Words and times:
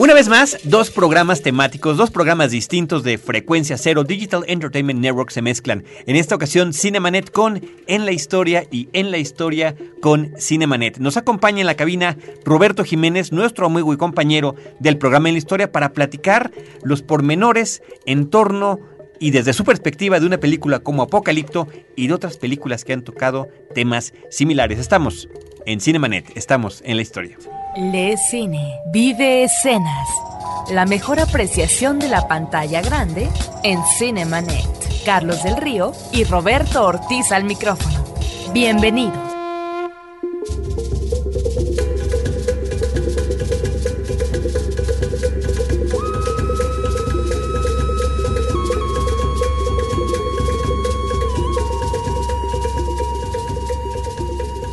Una 0.00 0.14
vez 0.14 0.30
más, 0.30 0.56
dos 0.64 0.90
programas 0.90 1.42
temáticos, 1.42 1.98
dos 1.98 2.10
programas 2.10 2.52
distintos 2.52 3.02
de 3.02 3.18
Frecuencia 3.18 3.76
Cero 3.76 4.02
Digital 4.02 4.44
Entertainment 4.46 4.98
Network 4.98 5.28
se 5.28 5.42
mezclan. 5.42 5.84
En 6.06 6.16
esta 6.16 6.34
ocasión, 6.34 6.72
Cinemanet 6.72 7.30
con 7.30 7.60
En 7.86 8.06
la 8.06 8.12
Historia 8.12 8.64
y 8.70 8.88
En 8.94 9.10
la 9.10 9.18
Historia 9.18 9.76
con 10.00 10.32
Cinemanet. 10.38 10.96
Nos 11.00 11.18
acompaña 11.18 11.60
en 11.60 11.66
la 11.66 11.74
cabina 11.74 12.16
Roberto 12.46 12.82
Jiménez, 12.82 13.30
nuestro 13.30 13.66
amigo 13.66 13.92
y 13.92 13.98
compañero 13.98 14.54
del 14.78 14.96
programa 14.96 15.28
En 15.28 15.34
la 15.34 15.40
Historia, 15.40 15.70
para 15.70 15.92
platicar 15.92 16.50
los 16.82 17.02
pormenores 17.02 17.82
en 18.06 18.30
torno 18.30 18.80
y 19.18 19.32
desde 19.32 19.52
su 19.52 19.64
perspectiva 19.64 20.18
de 20.18 20.24
una 20.24 20.40
película 20.40 20.78
como 20.78 21.02
Apocalipto 21.02 21.68
y 21.94 22.06
de 22.06 22.14
otras 22.14 22.38
películas 22.38 22.86
que 22.86 22.94
han 22.94 23.02
tocado 23.02 23.48
temas 23.74 24.14
similares. 24.30 24.78
Estamos 24.78 25.28
en 25.66 25.80
Cinemanet, 25.80 26.36
estamos 26.36 26.82
en 26.84 26.96
la 26.96 27.02
historia. 27.02 27.36
Lee 27.76 28.16
cine, 28.16 28.80
vive 28.86 29.44
escenas. 29.44 30.08
La 30.70 30.86
mejor 30.86 31.20
apreciación 31.20 31.98
de 31.98 32.08
la 32.08 32.28
pantalla 32.28 32.82
grande 32.82 33.28
en 33.62 33.80
Cinemanet. 33.98 34.66
Carlos 35.04 35.42
del 35.42 35.56
Río 35.56 35.92
y 36.12 36.24
Roberto 36.24 36.84
Ortiz 36.84 37.32
al 37.32 37.44
micrófono. 37.44 38.04
Bienvenido. 38.52 39.29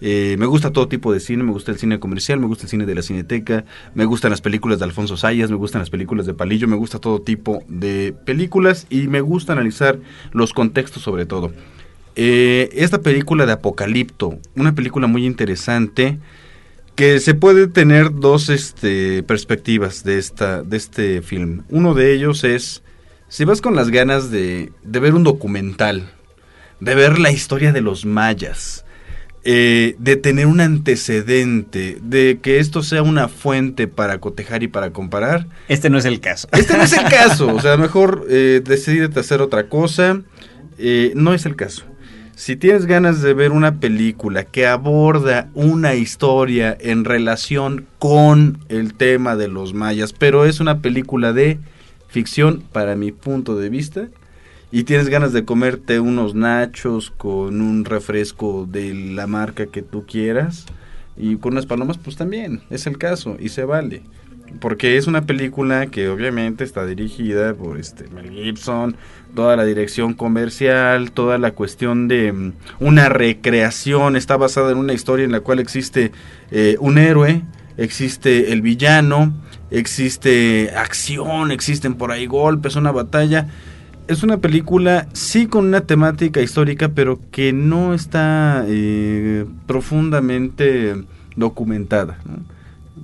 Eh, 0.00 0.36
me 0.38 0.46
gusta 0.46 0.72
todo 0.72 0.88
tipo 0.88 1.12
de 1.12 1.20
cine, 1.20 1.42
me 1.42 1.52
gusta 1.52 1.72
el 1.72 1.78
cine 1.78 2.00
comercial, 2.00 2.40
me 2.40 2.46
gusta 2.46 2.64
el 2.64 2.70
cine 2.70 2.86
de 2.86 2.94
la 2.94 3.02
cineteca, 3.02 3.64
me 3.94 4.04
gustan 4.06 4.30
las 4.30 4.40
películas 4.40 4.78
de 4.78 4.86
Alfonso 4.86 5.16
Sayas, 5.16 5.50
me 5.50 5.56
gustan 5.56 5.80
las 5.80 5.90
películas 5.90 6.26
de 6.26 6.34
Palillo, 6.34 6.68
me 6.68 6.76
gusta 6.76 6.98
todo 6.98 7.20
tipo 7.20 7.62
de 7.68 8.14
películas 8.24 8.86
y 8.88 9.08
me 9.08 9.20
gusta 9.20 9.52
analizar 9.52 9.98
los 10.32 10.52
contextos 10.52 11.02
sobre 11.02 11.26
todo. 11.26 11.52
esta 12.16 13.02
película 13.02 13.46
de 13.46 13.52
Apocalipto, 13.52 14.38
una 14.56 14.74
película 14.74 15.06
muy 15.06 15.26
interesante, 15.26 16.18
que 17.00 17.18
se 17.18 17.32
puede 17.32 17.66
tener 17.66 18.14
dos 18.14 18.50
este, 18.50 19.22
perspectivas 19.22 20.04
de, 20.04 20.18
esta, 20.18 20.62
de 20.62 20.76
este 20.76 21.22
film. 21.22 21.62
Uno 21.70 21.94
de 21.94 22.12
ellos 22.12 22.44
es, 22.44 22.82
si 23.28 23.46
vas 23.46 23.62
con 23.62 23.74
las 23.74 23.88
ganas 23.88 24.30
de, 24.30 24.70
de 24.82 25.00
ver 25.00 25.14
un 25.14 25.24
documental, 25.24 26.10
de 26.78 26.94
ver 26.94 27.18
la 27.18 27.30
historia 27.30 27.72
de 27.72 27.80
los 27.80 28.04
mayas, 28.04 28.84
eh, 29.42 29.96
de 29.98 30.16
tener 30.16 30.46
un 30.46 30.60
antecedente, 30.60 31.98
de 32.02 32.40
que 32.42 32.58
esto 32.58 32.82
sea 32.82 33.02
una 33.02 33.28
fuente 33.28 33.88
para 33.88 34.18
cotejar 34.18 34.62
y 34.62 34.68
para 34.68 34.90
comparar. 34.92 35.46
Este 35.68 35.88
no 35.88 35.96
es 35.96 36.04
el 36.04 36.20
caso. 36.20 36.48
Este 36.52 36.76
no 36.76 36.82
es 36.82 36.92
el 36.92 37.04
caso. 37.04 37.54
O 37.54 37.60
sea, 37.60 37.76
mejor 37.78 38.26
eh, 38.28 38.60
decidirte 38.64 39.20
hacer 39.20 39.40
otra 39.40 39.68
cosa. 39.68 40.20
Eh, 40.78 41.12
no 41.14 41.32
es 41.32 41.46
el 41.46 41.56
caso. 41.56 41.84
Si 42.34 42.56
tienes 42.56 42.86
ganas 42.86 43.20
de 43.22 43.34
ver 43.34 43.52
una 43.52 43.80
película 43.80 44.44
que 44.44 44.66
aborda 44.66 45.50
una 45.54 45.94
historia 45.94 46.76
en 46.80 47.04
relación 47.04 47.86
con 47.98 48.58
el 48.68 48.94
tema 48.94 49.36
de 49.36 49.48
los 49.48 49.74
mayas, 49.74 50.12
pero 50.12 50.46
es 50.46 50.60
una 50.60 50.80
película 50.80 51.32
de 51.32 51.58
ficción 52.08 52.62
para 52.72 52.96
mi 52.96 53.12
punto 53.12 53.56
de 53.56 53.68
vista, 53.68 54.08
y 54.72 54.84
tienes 54.84 55.08
ganas 55.08 55.32
de 55.32 55.44
comerte 55.44 56.00
unos 56.00 56.34
nachos 56.34 57.10
con 57.10 57.60
un 57.60 57.84
refresco 57.84 58.66
de 58.70 58.94
la 58.94 59.26
marca 59.26 59.66
que 59.66 59.82
tú 59.82 60.04
quieras, 60.06 60.66
y 61.16 61.36
con 61.36 61.52
unas 61.52 61.66
palomas, 61.66 61.98
pues 61.98 62.16
también, 62.16 62.62
es 62.70 62.86
el 62.86 62.98
caso, 62.98 63.36
y 63.38 63.50
se 63.50 63.64
vale 63.64 64.02
porque 64.58 64.96
es 64.96 65.06
una 65.06 65.22
película 65.26 65.86
que 65.86 66.08
obviamente 66.08 66.64
está 66.64 66.84
dirigida 66.84 67.54
por 67.54 67.78
este 67.78 68.08
Mel 68.08 68.30
Gibson, 68.30 68.96
toda 69.34 69.56
la 69.56 69.64
dirección 69.64 70.14
comercial, 70.14 71.12
toda 71.12 71.38
la 71.38 71.52
cuestión 71.52 72.08
de 72.08 72.32
mm, 72.32 72.52
una 72.80 73.08
recreación, 73.08 74.16
está 74.16 74.36
basada 74.36 74.72
en 74.72 74.78
una 74.78 74.92
historia 74.92 75.24
en 75.24 75.32
la 75.32 75.40
cual 75.40 75.60
existe 75.60 76.10
eh, 76.50 76.76
un 76.80 76.98
héroe, 76.98 77.42
existe 77.76 78.52
el 78.52 78.62
villano, 78.62 79.32
existe 79.70 80.72
acción, 80.74 81.52
existen 81.52 81.94
por 81.94 82.10
ahí 82.10 82.26
golpes, 82.26 82.76
una 82.76 82.90
batalla. 82.90 83.48
Es 84.10 84.24
una 84.24 84.38
película, 84.38 85.06
sí, 85.12 85.46
con 85.46 85.66
una 85.66 85.82
temática 85.82 86.40
histórica, 86.40 86.88
pero 86.88 87.20
que 87.30 87.52
no 87.52 87.94
está 87.94 88.64
eh, 88.66 89.46
profundamente 89.68 90.96
documentada, 91.36 92.18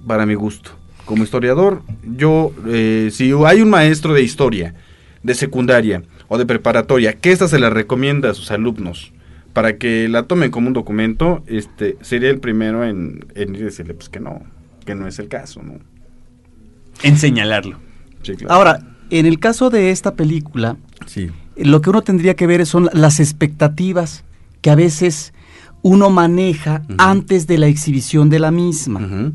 para 0.05 0.27
mi 0.27 0.35
gusto 0.35 0.73
como 1.05 1.23
historiador, 1.23 1.83
yo, 2.03 2.53
eh, 2.67 3.11
si 3.13 3.33
hay 3.47 3.63
un 3.63 3.71
maestro 3.71 4.15
de 4.15 4.23
historia, 4.23 4.75
de 5.23 5.35
secundaria 5.35 6.03
o 6.27 6.39
de 6.39 6.45
preparatoria, 6.45 7.13
que 7.13 7.31
esta 7.31 7.47
se 7.47 7.61
la 7.61 7.71
recomienda 7.71 8.31
a 8.31 8.35
sus 8.35 8.51
alumnos 8.51 9.13
para 9.53 9.77
que 9.77 10.09
la 10.09 10.25
tomen 10.25 10.51
como 10.51 10.67
un 10.67 10.73
documento, 10.73 11.45
este, 11.47 11.97
sería 12.01 12.31
el 12.31 12.41
primero 12.41 12.85
en, 12.85 13.25
en 13.37 13.53
decirle 13.53 13.95
pues 13.95 14.09
que 14.09 14.19
no, 14.19 14.43
que 14.85 14.97
no 14.97 15.07
es 15.07 15.21
el 15.21 15.29
caso, 15.29 15.63
¿no? 15.63 15.79
En 17.05 17.17
señalarlo. 17.17 17.79
Ahora, 18.49 18.96
en 19.11 19.27
el 19.27 19.39
caso 19.39 19.71
de 19.71 19.91
esta 19.91 20.15
película, 20.15 20.77
sí. 21.07 21.31
lo 21.57 21.81
que 21.81 21.91
uno 21.91 22.03
tendría 22.03 22.35
que 22.35 22.47
ver 22.47 22.67
son 22.67 22.89
las 22.93 23.21
expectativas 23.21 24.25
que 24.61 24.71
a 24.71 24.75
veces 24.75 25.33
uno 25.83 26.11
maneja 26.11 26.83
antes 26.99 27.47
de 27.47 27.59
la 27.59 27.69
exhibición 27.69 28.29
de 28.31 28.39
la 28.41 28.51
misma. 28.51 29.33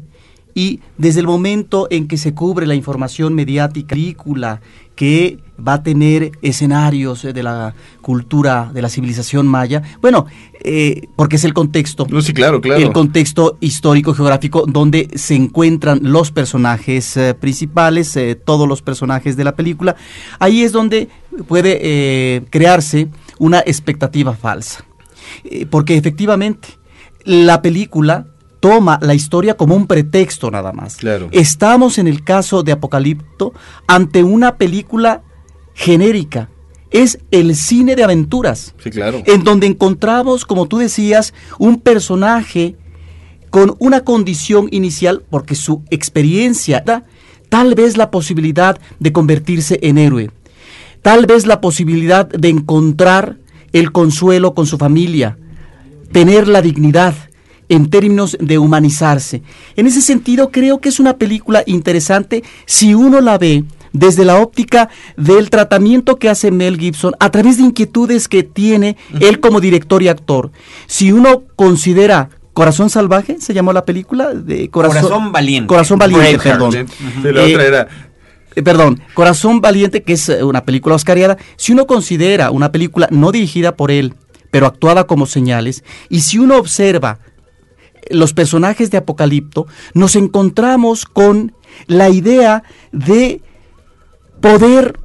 Y 0.53 0.81
desde 0.97 1.21
el 1.21 1.27
momento 1.27 1.87
en 1.89 2.09
que 2.09 2.17
se 2.17 2.33
cubre 2.33 2.67
la 2.67 2.75
información 2.75 3.33
mediática, 3.33 3.95
película 3.95 4.59
que 4.95 5.39
va 5.65 5.73
a 5.75 5.83
tener 5.83 6.31
escenarios 6.41 7.23
de 7.23 7.43
la 7.43 7.73
cultura, 8.01 8.71
de 8.73 8.81
la 8.81 8.89
civilización 8.89 9.47
maya, 9.47 9.81
bueno, 10.01 10.25
eh, 10.63 11.07
porque 11.15 11.35
es 11.35 11.43
el 11.43 11.53
contexto, 11.53 12.07
no, 12.09 12.21
sí, 12.21 12.33
claro, 12.33 12.61
claro. 12.61 12.81
el 12.81 12.91
contexto 12.91 13.57
histórico 13.61 14.13
geográfico 14.13 14.65
donde 14.67 15.09
se 15.15 15.35
encuentran 15.35 15.99
los 16.03 16.31
personajes 16.31 17.17
eh, 17.17 17.33
principales, 17.33 18.15
eh, 18.15 18.35
todos 18.35 18.67
los 18.67 18.81
personajes 18.81 19.37
de 19.37 19.43
la 19.43 19.55
película, 19.55 19.95
ahí 20.39 20.63
es 20.63 20.71
donde 20.71 21.09
puede 21.47 22.43
crearse 22.49 23.07
una 23.39 23.59
expectativa 23.59 24.33
falsa, 24.33 24.83
porque 25.69 25.95
efectivamente 25.95 26.67
la 27.23 27.61
película 27.61 28.25
toma 28.61 28.99
la 29.01 29.13
historia 29.13 29.57
como 29.57 29.75
un 29.75 29.87
pretexto 29.87 30.49
nada 30.49 30.71
más. 30.71 30.97
Claro. 30.97 31.27
Estamos 31.31 31.97
en 31.97 32.07
el 32.07 32.23
caso 32.23 32.63
de 32.63 32.71
Apocalipto 32.71 33.53
ante 33.87 34.23
una 34.23 34.55
película 34.55 35.23
genérica. 35.73 36.49
Es 36.89 37.19
el 37.31 37.55
cine 37.55 37.95
de 37.95 38.03
aventuras. 38.03 38.75
Sí, 38.83 38.89
claro. 38.89 39.23
En 39.25 39.43
donde 39.43 39.67
encontramos, 39.67 40.45
como 40.45 40.67
tú 40.67 40.77
decías, 40.77 41.33
un 41.57 41.79
personaje 41.79 42.75
con 43.49 43.75
una 43.79 44.01
condición 44.01 44.67
inicial, 44.71 45.23
porque 45.29 45.55
su 45.55 45.83
experiencia 45.89 46.81
da 46.85 47.05
tal 47.49 47.75
vez 47.75 47.97
la 47.97 48.09
posibilidad 48.11 48.79
de 48.99 49.11
convertirse 49.11 49.77
en 49.83 49.97
héroe, 49.97 50.31
tal 51.01 51.25
vez 51.25 51.45
la 51.45 51.59
posibilidad 51.59 52.27
de 52.27 52.49
encontrar 52.49 53.37
el 53.73 53.91
consuelo 53.91 54.53
con 54.53 54.65
su 54.65 54.77
familia, 54.77 55.37
tener 56.11 56.47
la 56.47 56.61
dignidad 56.61 57.13
en 57.67 57.89
términos 57.89 58.37
de 58.39 58.57
humanizarse. 58.57 59.43
En 59.75 59.87
ese 59.87 60.01
sentido, 60.01 60.51
creo 60.51 60.79
que 60.79 60.89
es 60.89 60.99
una 60.99 61.17
película 61.17 61.63
interesante 61.65 62.43
si 62.65 62.93
uno 62.93 63.21
la 63.21 63.37
ve 63.37 63.63
desde 63.93 64.25
la 64.25 64.37
óptica 64.39 64.89
del 65.17 65.49
tratamiento 65.49 66.17
que 66.17 66.29
hace 66.29 66.51
Mel 66.51 66.79
Gibson 66.79 67.13
a 67.19 67.29
través 67.31 67.57
de 67.57 67.63
inquietudes 67.63 68.27
que 68.27 68.43
tiene 68.43 68.97
él 69.19 69.39
como 69.39 69.59
director 69.59 70.01
y 70.03 70.07
actor. 70.07 70.51
Si 70.87 71.11
uno 71.11 71.43
considera 71.55 72.29
Corazón 72.53 72.89
Salvaje, 72.89 73.39
se 73.39 73.53
llamó 73.53 73.73
la 73.73 73.85
película, 73.85 74.33
de 74.33 74.69
Corazón, 74.69 75.31
Valiente. 75.31 75.67
Corazón 75.67 75.99
Valiente, 75.99 76.37
perdón. 76.37 76.87
la 77.23 77.43
otra 77.43 77.65
era 77.65 77.87
eh, 78.55 78.63
perdón, 78.63 79.01
Corazón 79.13 79.61
Valiente, 79.61 80.03
que 80.03 80.13
es 80.13 80.27
eh, 80.29 80.43
una 80.43 80.65
película 80.65 80.95
oscariada, 80.95 81.37
si 81.55 81.71
uno 81.71 81.87
considera 81.87 82.51
una 82.51 82.71
película 82.71 83.07
no 83.09 83.31
dirigida 83.31 83.75
por 83.75 83.91
él, 83.91 84.15
pero 84.51 84.65
actuada 84.65 85.05
como 85.05 85.25
señales, 85.25 85.83
y 86.09 86.21
si 86.21 86.37
uno 86.37 86.57
observa 86.57 87.19
los 88.09 88.33
personajes 88.33 88.91
de 88.91 88.97
Apocalipto, 88.97 89.67
nos 89.93 90.15
encontramos 90.15 91.05
con 91.05 91.53
la 91.87 92.09
idea 92.09 92.63
de 92.91 93.41
poder 94.41 94.99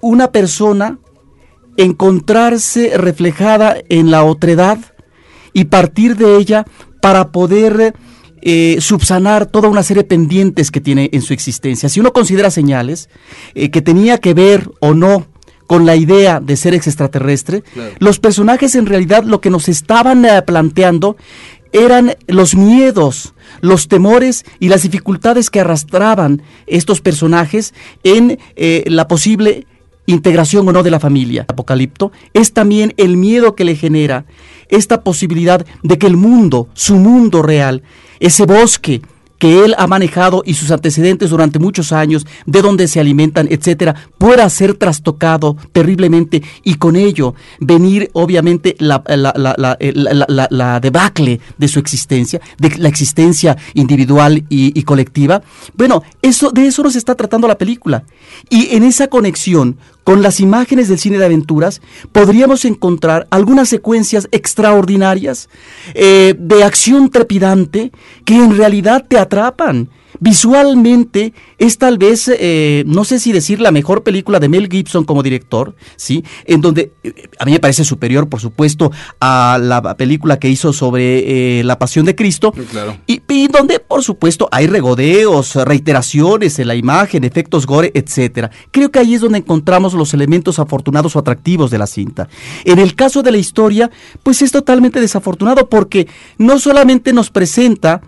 una 0.00 0.30
persona 0.30 0.98
encontrarse 1.76 2.92
reflejada 2.96 3.76
en 3.88 4.10
la 4.10 4.24
otredad 4.24 4.78
y 5.52 5.64
partir 5.64 6.16
de 6.16 6.36
ella 6.36 6.66
para 7.00 7.32
poder 7.32 7.94
eh, 8.42 8.76
subsanar 8.80 9.46
toda 9.46 9.68
una 9.68 9.82
serie 9.82 10.02
de 10.02 10.08
pendientes 10.08 10.70
que 10.70 10.80
tiene 10.80 11.08
en 11.12 11.22
su 11.22 11.32
existencia. 11.32 11.88
Si 11.88 12.00
uno 12.00 12.12
considera 12.12 12.50
señales 12.50 13.08
eh, 13.54 13.70
que 13.70 13.82
tenía 13.82 14.18
que 14.18 14.34
ver 14.34 14.70
o 14.80 14.94
no 14.94 15.26
con 15.66 15.86
la 15.86 15.96
idea 15.96 16.40
de 16.40 16.56
ser 16.56 16.74
extraterrestre, 16.74 17.62
los 17.98 18.18
personajes 18.18 18.74
en 18.74 18.86
realidad 18.86 19.24
lo 19.24 19.40
que 19.40 19.48
nos 19.48 19.68
estaban 19.68 20.24
eh, 20.24 20.42
planteando 20.42 21.16
eran 21.72 22.16
los 22.26 22.54
miedos, 22.54 23.34
los 23.60 23.88
temores 23.88 24.44
y 24.60 24.68
las 24.68 24.82
dificultades 24.82 25.50
que 25.50 25.60
arrastraban 25.60 26.42
estos 26.66 27.00
personajes 27.00 27.74
en 28.04 28.38
la 28.86 29.08
posible 29.08 29.66
integración 30.06 30.68
o 30.68 30.72
no 30.72 30.82
de 30.82 30.90
la 30.90 31.00
familia. 31.00 31.44
Apocalipto 31.48 32.12
es 32.34 32.52
también 32.52 32.92
el 32.96 33.16
miedo 33.16 33.54
que 33.54 33.64
le 33.64 33.76
genera 33.76 34.24
esta 34.68 35.02
posibilidad 35.02 35.64
de 35.82 35.98
que 35.98 36.06
el 36.06 36.16
mundo, 36.16 36.68
su 36.74 36.96
mundo 36.96 37.42
real, 37.42 37.82
ese 38.20 38.44
bosque 38.46 39.02
que 39.42 39.64
él 39.64 39.74
ha 39.76 39.88
manejado 39.88 40.44
y 40.46 40.54
sus 40.54 40.70
antecedentes 40.70 41.30
durante 41.30 41.58
muchos 41.58 41.90
años, 41.90 42.24
de 42.46 42.62
donde 42.62 42.86
se 42.86 43.00
alimentan, 43.00 43.48
etcétera, 43.50 43.92
pueda 44.16 44.48
ser 44.48 44.74
trastocado 44.74 45.56
terriblemente 45.72 46.44
y 46.62 46.76
con 46.76 46.94
ello 46.94 47.34
venir, 47.58 48.08
obviamente, 48.12 48.76
la, 48.78 49.02
la, 49.08 50.78
debacle 50.80 51.40
de 51.58 51.66
su 51.66 51.80
existencia, 51.80 52.40
de 52.56 52.78
la 52.78 52.88
existencia 52.88 53.56
individual 53.74 54.44
y, 54.48 54.78
y, 54.78 54.82
colectiva. 54.84 55.42
Bueno, 55.74 56.04
eso, 56.22 56.52
de 56.52 56.68
eso 56.68 56.84
nos 56.84 56.94
está 56.94 57.16
tratando 57.16 57.48
la 57.48 57.58
película. 57.58 58.04
Y 58.48 58.76
en 58.76 58.84
esa 58.84 59.08
conexión 59.08 59.76
con 60.04 60.22
las 60.22 60.40
imágenes 60.40 60.88
del 60.88 60.98
cine 60.98 61.18
de 61.18 61.24
aventuras, 61.24 61.80
podríamos 62.12 62.64
encontrar 62.64 63.26
algunas 63.30 63.68
secuencias 63.68 64.28
extraordinarias 64.32 65.48
eh, 65.94 66.34
de 66.38 66.64
acción 66.64 67.10
trepidante 67.10 67.92
que 68.24 68.34
en 68.34 68.56
realidad 68.56 69.04
te 69.08 69.18
atrapan 69.18 69.88
Visualmente 70.20 71.32
es 71.58 71.78
tal 71.78 71.98
vez, 71.98 72.28
eh, 72.28 72.84
no 72.86 73.04
sé 73.04 73.18
si 73.18 73.32
decir 73.32 73.60
la 73.60 73.70
mejor 73.70 74.02
película 74.02 74.40
de 74.40 74.48
Mel 74.48 74.68
Gibson 74.70 75.04
como 75.04 75.22
director, 75.22 75.74
¿sí? 75.96 76.24
En 76.44 76.60
donde 76.60 76.92
eh, 77.02 77.28
a 77.38 77.44
mí 77.44 77.52
me 77.52 77.60
parece 77.60 77.84
superior, 77.84 78.28
por 78.28 78.40
supuesto, 78.40 78.92
a 79.20 79.58
la 79.60 79.96
película 79.96 80.38
que 80.38 80.48
hizo 80.48 80.72
sobre 80.72 81.60
eh, 81.60 81.64
la 81.64 81.78
Pasión 81.78 82.04
de 82.04 82.14
Cristo. 82.14 82.52
claro. 82.70 82.96
y, 83.06 83.22
y, 83.28 83.48
donde, 83.48 83.78
por 83.80 84.02
supuesto, 84.02 84.48
hay 84.52 84.66
regodeos, 84.66 85.54
reiteraciones 85.54 86.58
en 86.58 86.68
la 86.68 86.74
imagen, 86.74 87.24
efectos 87.24 87.66
gore, 87.66 87.90
etcétera. 87.94 88.50
Creo 88.70 88.90
que 88.90 88.98
ahí 88.98 89.14
es 89.14 89.20
donde 89.20 89.38
encontramos 89.38 89.94
los 89.94 90.14
elementos 90.14 90.58
afortunados 90.58 91.16
o 91.16 91.18
atractivos 91.18 91.70
de 91.70 91.78
la 91.78 91.86
cinta. 91.86 92.28
En 92.64 92.78
el 92.78 92.94
caso 92.94 93.22
de 93.22 93.32
la 93.32 93.38
historia, 93.38 93.90
pues 94.22 94.42
es 94.42 94.52
totalmente 94.52 95.00
desafortunado 95.00 95.68
porque 95.68 96.08
no 96.38 96.58
solamente 96.58 97.12
nos 97.12 97.30
presenta 97.30 98.02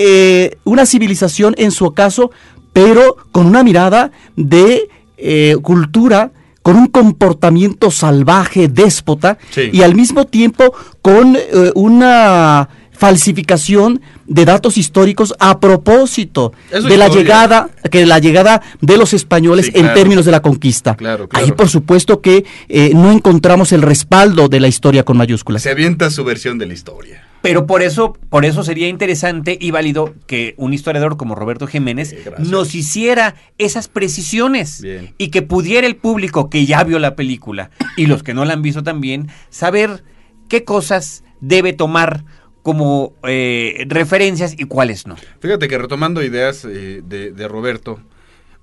eh, 0.00 0.58
una 0.62 0.86
civilización 0.86 1.56
en 1.58 1.72
su 1.72 1.92
caso, 1.92 2.30
pero 2.72 3.16
con 3.32 3.46
una 3.46 3.64
mirada 3.64 4.12
de 4.36 4.88
eh, 5.16 5.56
cultura, 5.60 6.30
con 6.62 6.76
un 6.76 6.86
comportamiento 6.86 7.90
salvaje, 7.90 8.68
déspota, 8.68 9.38
y 9.56 9.82
al 9.82 9.96
mismo 9.96 10.24
tiempo 10.24 10.72
con 11.02 11.34
eh, 11.34 11.72
una 11.74 12.68
falsificación 12.92 14.00
de 14.28 14.44
datos 14.44 14.78
históricos 14.78 15.34
a 15.40 15.58
propósito 15.58 16.52
de 16.70 16.96
la 16.96 17.08
llegada 17.08 17.68
que 17.90 18.06
la 18.06 18.20
llegada 18.20 18.62
de 18.80 18.98
los 18.98 19.12
españoles 19.14 19.68
en 19.74 19.92
términos 19.94 20.24
de 20.24 20.30
la 20.30 20.42
conquista. 20.42 20.96
Ahí 21.32 21.50
por 21.50 21.68
supuesto 21.68 22.20
que 22.20 22.44
no 22.94 23.10
encontramos 23.10 23.72
el 23.72 23.82
respaldo 23.82 24.48
de 24.48 24.60
la 24.60 24.68
historia 24.68 25.02
con 25.02 25.16
mayúsculas. 25.16 25.62
Se 25.62 25.70
avienta 25.70 26.08
su 26.10 26.22
versión 26.22 26.56
de 26.56 26.66
la 26.66 26.74
historia. 26.74 27.27
Pero 27.40 27.66
por 27.66 27.82
eso, 27.82 28.14
por 28.30 28.44
eso 28.44 28.62
sería 28.64 28.88
interesante 28.88 29.56
y 29.60 29.70
válido 29.70 30.14
que 30.26 30.54
un 30.56 30.72
historiador 30.72 31.16
como 31.16 31.34
Roberto 31.34 31.66
Jiménez 31.66 32.14
nos 32.38 32.74
hiciera 32.74 33.36
esas 33.58 33.88
precisiones 33.88 34.84
y 35.18 35.28
que 35.28 35.42
pudiera 35.42 35.86
el 35.86 35.96
público 35.96 36.50
que 36.50 36.66
ya 36.66 36.82
vio 36.84 36.98
la 36.98 37.14
película 37.14 37.70
y 37.96 38.06
los 38.06 38.22
que 38.22 38.34
no 38.34 38.44
la 38.44 38.54
han 38.54 38.62
visto 38.62 38.82
también 38.82 39.28
saber 39.50 40.02
qué 40.48 40.64
cosas 40.64 41.22
debe 41.40 41.72
tomar 41.72 42.24
como 42.62 43.14
eh, 43.22 43.86
referencias 43.88 44.54
y 44.58 44.64
cuáles 44.64 45.06
no. 45.06 45.16
Fíjate 45.40 45.68
que 45.68 45.78
retomando 45.78 46.22
ideas 46.22 46.66
eh, 46.68 47.02
de, 47.02 47.48
Roberto, 47.48 48.00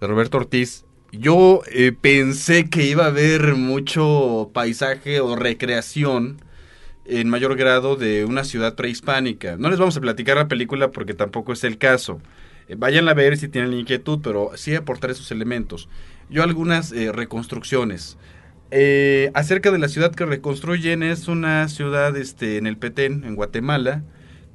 de 0.01 0.07
Roberto 0.07 0.37
Ortiz, 0.37 0.85
yo 1.11 1.61
eh, 1.71 1.93
pensé 1.99 2.69
que 2.69 2.85
iba 2.85 3.05
a 3.05 3.07
haber 3.07 3.55
mucho 3.55 4.51
paisaje 4.53 5.21
o 5.21 5.35
recreación 5.35 6.41
en 7.05 7.29
mayor 7.29 7.55
grado 7.55 7.95
de 7.95 8.25
una 8.25 8.43
ciudad 8.43 8.75
prehispánica. 8.75 9.57
No 9.57 9.69
les 9.69 9.79
vamos 9.79 9.95
a 9.97 10.01
platicar 10.01 10.37
la 10.37 10.47
película 10.47 10.91
porque 10.91 11.13
tampoco 11.13 11.53
es 11.53 11.63
el 11.63 11.77
caso. 11.77 12.19
Eh, 12.67 12.75
vayan 12.77 13.07
a 13.07 13.13
ver 13.13 13.37
si 13.37 13.47
tienen 13.47 13.73
inquietud, 13.73 14.19
pero 14.23 14.51
sí 14.55 14.75
aportar 14.75 15.11
esos 15.11 15.31
elementos. 15.31 15.87
Yo 16.29 16.43
algunas 16.43 16.91
eh, 16.91 17.11
reconstrucciones. 17.11 18.17
Eh, 18.71 19.31
acerca 19.35 19.71
de 19.71 19.77
la 19.77 19.87
ciudad 19.87 20.13
que 20.13 20.25
reconstruyen, 20.25 21.03
es 21.03 21.27
una 21.27 21.67
ciudad 21.67 22.17
este, 22.17 22.57
en 22.57 22.65
el 22.65 22.77
Petén, 22.77 23.23
en 23.23 23.35
Guatemala, 23.35 24.03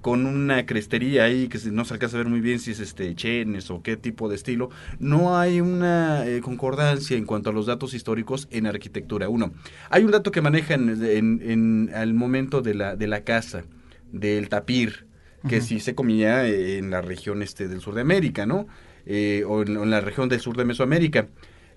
con 0.01 0.27
una 0.27 0.67
crestería 0.67 1.25
ahí 1.25 1.49
que 1.49 1.59
no 1.71 1.85
se 1.85 1.95
alcanza 1.95 2.17
a 2.17 2.19
ver 2.19 2.29
muy 2.29 2.41
bien 2.41 2.59
si 2.59 2.71
es 2.71 2.81
este 2.81 3.15
chenes 3.15 3.71
o 3.71 3.83
qué 3.83 3.97
tipo 3.97 4.29
de 4.29 4.37
estilo. 4.37 4.71
No 4.99 5.39
hay 5.39 5.61
una 5.61 6.27
eh, 6.27 6.41
concordancia 6.41 7.17
en 7.17 7.27
cuanto 7.27 7.51
a 7.51 7.53
los 7.53 7.67
datos 7.67 7.95
históricos 7.95 8.49
en 8.51 8.67
arquitectura. 8.67 9.29
Uno, 9.29 9.53
hay 9.91 10.05
un 10.05 10.11
dato 10.11 10.31
que 10.31 10.41
manejan 10.41 10.89
en, 11.05 11.41
en, 11.43 11.91
al 11.95 12.15
momento 12.15 12.63
de 12.63 12.75
la, 12.75 12.97
de 12.97 13.07
la 13.07 13.25
casa, 13.25 13.65
del 14.13 14.49
tapir, 14.49 15.07
que 15.49 15.63
si 15.63 15.81
se 15.81 15.95
comía 15.95 16.47
en 16.47 16.91
la 16.91 17.01
región 17.01 17.43
este 17.43 17.67
del 17.67 17.81
sur 17.81 17.95
de 17.95 18.03
América, 18.03 18.45
¿no? 18.45 18.67
Eh, 19.07 19.45
o 19.47 19.63
en 19.63 19.91
la 19.91 20.03
región 20.03 20.29
del 20.29 20.41
sur 20.41 20.57
de 20.57 20.67
Mesoamérica 20.67 21.29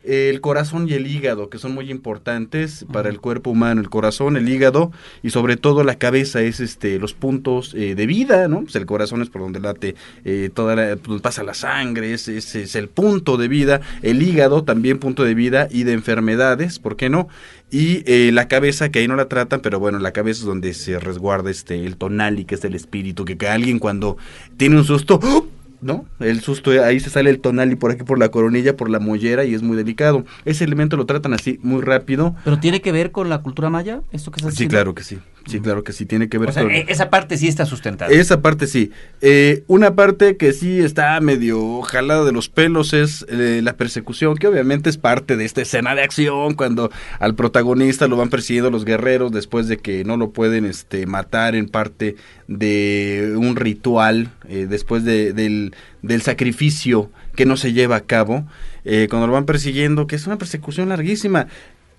el 0.03 0.41
corazón 0.41 0.88
y 0.89 0.93
el 0.93 1.07
hígado, 1.07 1.50
que 1.50 1.57
son 1.57 1.74
muy 1.74 1.89
importantes 1.89 2.86
para 2.91 3.10
el 3.10 3.19
cuerpo 3.19 3.51
humano. 3.51 3.81
El 3.81 3.89
corazón, 3.89 4.38
el 4.38 4.48
hígado 4.50 4.91
y 5.22 5.29
sobre 5.29 5.57
todo 5.57 5.83
la 5.83 5.95
cabeza 5.95 6.41
es 6.41 6.60
este 6.60 7.00
los 7.00 7.13
puntos 7.13 7.74
eh, 7.74 7.95
de 7.95 8.05
vida, 8.05 8.48
¿no? 8.48 8.62
Pues 8.62 8.75
el 8.75 8.86
corazón 8.86 9.22
es 9.22 9.29
por 9.29 9.41
donde 9.41 9.60
late 9.60 9.95
eh, 10.25 10.50
toda 10.53 10.75
la, 10.75 10.95
donde 10.95 11.22
pasa 11.22 11.43
la 11.43 11.53
sangre, 11.53 12.13
ese, 12.13 12.38
es 12.38 12.75
el 12.75 12.89
punto 12.89 13.38
de 13.38 13.48
vida. 13.48 13.81
El 14.01 14.22
hígado 14.22 14.63
también 14.63 15.00
punto 15.00 15.24
de 15.24 15.36
vida 15.36 15.67
y 15.72 15.83
de 15.83 15.93
enfermedades, 15.93 16.79
¿por 16.79 16.95
qué 16.95 17.10
no? 17.10 17.29
Y 17.72 18.03
eh, 18.05 18.31
la 18.31 18.48
cabeza, 18.48 18.89
que 18.89 19.00
ahí 19.00 19.07
no 19.07 19.15
la 19.15 19.27
tratan, 19.27 19.62
pero 19.62 19.79
bueno, 19.79 19.98
la 20.00 20.12
cabeza 20.12 20.41
es 20.41 20.45
donde 20.45 20.74
se 20.74 21.00
resguarda 21.00 21.50
este 21.50 21.86
el 21.86 21.98
tonali, 21.98 22.45
que 22.45 22.55
es 22.55 22.63
el 22.65 22.75
espíritu, 22.75 23.25
que, 23.25 23.38
que 23.38 23.48
alguien 23.48 23.79
cuando 23.79 24.17
tiene 24.57 24.77
un 24.77 24.86
susto, 24.86 25.19
¡oh! 25.24 25.48
¿No? 25.83 26.05
El 26.19 26.41
susto, 26.41 26.71
ahí 26.83 26.99
se 26.99 27.09
sale 27.09 27.29
el 27.29 27.39
tonal 27.39 27.71
y 27.71 27.75
por 27.75 27.91
aquí 27.91 28.03
por 28.03 28.19
la 28.19 28.29
coronilla, 28.29 28.75
por 28.75 28.89
la 28.89 28.99
mollera 28.99 29.45
y 29.45 29.53
es 29.53 29.61
muy 29.61 29.77
delicado. 29.77 30.25
Ese 30.45 30.63
elemento 30.63 30.97
lo 30.97 31.05
tratan 31.05 31.33
así 31.33 31.59
muy 31.61 31.81
rápido. 31.81 32.35
¿Pero 32.43 32.59
tiene 32.59 32.81
que 32.81 32.91
ver 32.91 33.11
con 33.11 33.29
la 33.29 33.39
cultura 33.39 33.69
maya? 33.69 34.01
¿Esto 34.11 34.31
que 34.31 34.51
Sí, 34.51 34.67
claro 34.67 34.95
que 34.95 35.03
sí. 35.03 35.19
Sí, 35.45 35.59
claro 35.59 35.83
que 35.83 35.93
sí 35.93 36.05
tiene 36.05 36.29
que 36.29 36.38
ver. 36.38 36.50
O 36.50 36.51
sea, 36.51 36.63
e-, 36.63 36.85
esa 36.88 37.09
parte 37.09 37.38
sí 37.38 37.47
está 37.47 37.65
sustentada. 37.65 38.12
Esa 38.12 38.41
parte 38.41 38.67
sí. 38.67 38.91
Eh, 39.21 39.63
una 39.67 39.95
parte 39.95 40.38
que 40.38 40.53
sí 40.53 40.79
está 40.79 41.19
medio 41.21 41.81
jalada 41.81 42.25
de 42.25 42.31
los 42.31 42.50
pelos 42.50 42.93
es 42.93 43.25
eh, 43.29 43.62
la 43.63 43.73
persecución, 43.77 44.35
que 44.35 44.47
obviamente 44.47 44.89
es 44.89 44.97
parte 44.97 45.38
de 45.38 45.45
esta 45.45 45.62
escena 45.62 45.95
de 45.95 46.03
acción, 46.03 46.53
cuando 46.55 46.91
al 47.19 47.35
protagonista 47.35 48.07
lo 48.07 48.17
van 48.17 48.29
persiguiendo 48.29 48.71
los 48.71 48.85
guerreros 48.85 49.31
después 49.31 49.67
de 49.67 49.77
que 49.77 50.03
no 50.03 50.17
lo 50.17 50.31
pueden 50.31 50.65
este, 50.65 51.05
matar 51.05 51.55
en 51.55 51.67
parte 51.67 52.15
de 52.47 53.33
un 53.38 53.55
ritual, 53.55 54.31
eh, 54.47 54.67
después 54.69 55.03
de, 55.03 55.33
del, 55.33 55.75
del 56.01 56.21
sacrificio 56.21 57.09
que 57.35 57.45
no 57.45 57.57
se 57.57 57.73
lleva 57.73 57.95
a 57.95 58.01
cabo. 58.01 58.45
Eh, 58.85 59.07
cuando 59.09 59.27
lo 59.27 59.33
van 59.33 59.45
persiguiendo, 59.45 60.07
que 60.07 60.15
es 60.15 60.27
una 60.27 60.38
persecución 60.38 60.89
larguísima. 60.89 61.47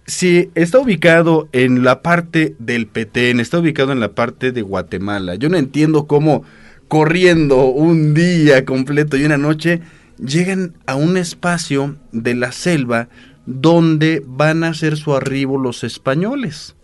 Si 0.07 0.51
está 0.55 0.79
ubicado 0.81 1.49
en 1.53 1.83
la 1.83 2.03
parte 2.03 2.57
del 2.59 2.87
Petén, 2.87 3.41
está 3.41 3.59
ubicado 3.59 3.93
en 3.93 4.01
la 4.01 4.15
parte 4.15 4.53
de 4.53 4.61
Guatemala. 4.61 5.35
Yo 5.37 5.49
no 5.49 5.57
entiendo 5.57 6.07
cómo 6.07 6.43
corriendo 6.89 7.65
un 7.67 8.13
día 8.13 8.67
completo 8.67 9.17
y 9.17 9.25
una 9.25 9.39
noche 9.39 9.81
llegan 10.19 10.75
a 10.87 10.95
un 10.95 11.17
espacio 11.17 11.97
de 12.13 12.35
la 12.35 12.53
selva 12.53 13.09
donde 13.47 14.23
van 14.27 14.63
a 14.63 14.69
hacer 14.69 14.97
su 14.97 15.15
arribo 15.15 15.59
los 15.59 15.85
españoles 15.85 16.77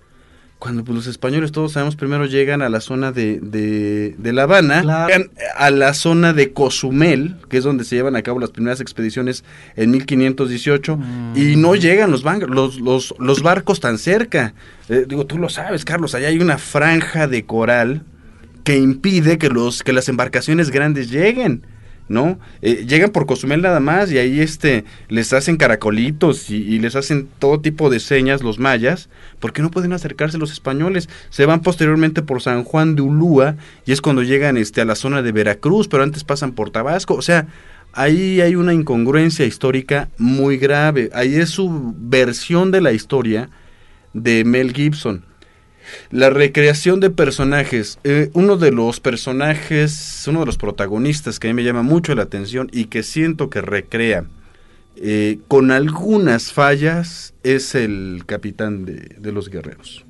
cuando 0.61 0.85
pues, 0.85 0.95
los 0.95 1.07
españoles 1.07 1.53
todos 1.53 1.73
sabemos 1.73 1.97
primero 1.97 2.27
llegan 2.27 2.61
a 2.61 2.69
la 2.69 2.81
zona 2.81 3.13
de, 3.13 3.41
de, 3.41 4.33
La 4.33 4.43
Habana, 4.43 4.83
llegan 5.07 5.31
a 5.57 5.71
la 5.71 5.95
zona 5.95 6.35
de 6.35 6.53
Cozumel, 6.53 7.37
que 7.49 7.57
es 7.57 7.65
donde 7.65 7.83
se 7.83 7.97
llevan 7.97 8.15
a 8.15 8.23
cabo 8.23 8.39
las 8.39 8.51
primeras 8.51 8.81
expediciones 8.81 9.43
en 9.75 9.91
1518, 9.91 10.99
y 11.35 11.57
mm. 11.57 11.61
no 11.61 11.75
llegan 11.75 12.11
los, 12.11 12.25
los, 12.25 12.79
los, 12.79 13.15
los 13.19 13.43
barcos 13.43 13.81
tan 13.81 13.97
cerca. 13.97 14.53
Eh, 14.91 15.07
digo, 15.09 15.25
tú 15.25 15.39
lo 15.39 15.49
sabes, 15.49 15.87
Carlos, 15.87 16.15
allá 16.15 16.29
hay 16.29 16.39
una 16.39 16.59
franja 16.59 17.27
de 17.27 17.47
coral 17.47 18.03
que 18.63 18.77
impide 18.77 19.39
que, 19.39 19.49
los, 19.49 19.83
que 19.83 19.95
las 19.95 20.11
embarcaciones 20.11 20.71
grandes 20.71 21.11
lleguen. 21.11 21.63
¿No? 22.11 22.41
Eh, 22.61 22.87
llegan 22.89 23.11
por 23.11 23.25
Cozumel 23.25 23.63
nada 23.63 23.79
más 23.79 24.11
y 24.11 24.19
ahí 24.19 24.41
este, 24.41 24.85
les 25.09 25.33
hacen 25.33 25.57
caracolitos 25.57 26.51
y, 26.51 26.81
les 26.81 26.97
hacen 26.97 27.29
todo 27.39 27.61
tipo 27.61 27.89
de 27.89 28.01
señas 28.01 28.43
los 28.43 28.59
mayas, 28.59 29.09
porque 29.39 29.63
no 29.63 29.71
pueden 29.71 29.93
acercarse 29.93 30.37
los 30.37 30.51
españoles. 30.51 31.09
Se 31.31 31.47
van 31.47 31.61
posteriormente 31.61 32.21
por 32.23 32.43
San 32.43 32.65
Juan 32.65 32.97
de 32.97 33.03
Ulúa 33.03 33.55
y 33.87 33.93
es 33.93 34.01
cuando 34.01 34.25
llegan 34.25 34.57
este, 34.57 34.81
a 34.81 34.85
la 34.85 34.97
zona 34.97 35.23
de 35.23 35.31
Veracruz, 35.31 35.87
pero 35.87 36.03
antes 36.03 36.25
pasan 36.25 36.51
por 36.51 36.71
Tabasco. 36.71 37.15
O 37.15 37.23
sea, 37.23 37.47
ahí 37.93 38.41
hay 38.41 38.57
una 38.57 38.75
incongruencia 38.75 39.47
histórica 39.47 40.09
muy 40.19 40.57
grave. 40.57 41.11
Ahí 41.15 41.37
es 41.37 41.51
su 41.51 41.95
versión 41.97 42.73
de 42.73 42.81
la 42.81 42.91
historia 42.91 43.51
de 44.15 44.45
Mel 44.45 44.73
Gibson. 44.73 45.30
La 46.11 46.31
recreación 46.31 47.01
de 47.01 47.11
personajes. 47.11 47.99
Eh, 48.05 48.31
uno 48.33 48.57
de 48.57 48.73
los 48.73 49.01
personajes, 49.01 50.25
uno 50.29 50.41
de 50.41 50.47
los 50.47 50.59
protagonistas 50.59 51.39
que 51.39 51.49
a 51.49 51.51
mí 51.51 51.55
me 51.55 51.65
llama 51.65 51.83
mucho 51.83 52.15
la 52.15 52.23
atención 52.23 52.69
y 52.73 52.87
que 52.87 53.03
siento 53.03 53.51
que 53.51 53.61
recrea 53.61 54.25
eh, 54.97 55.39
con 55.49 55.71
algunas 55.71 56.53
fallas 56.53 57.35
es 57.43 57.75
el 57.75 58.23
capitán 58.27 58.85
de, 58.85 59.33
los 59.33 59.49
guerreros. 59.49 60.05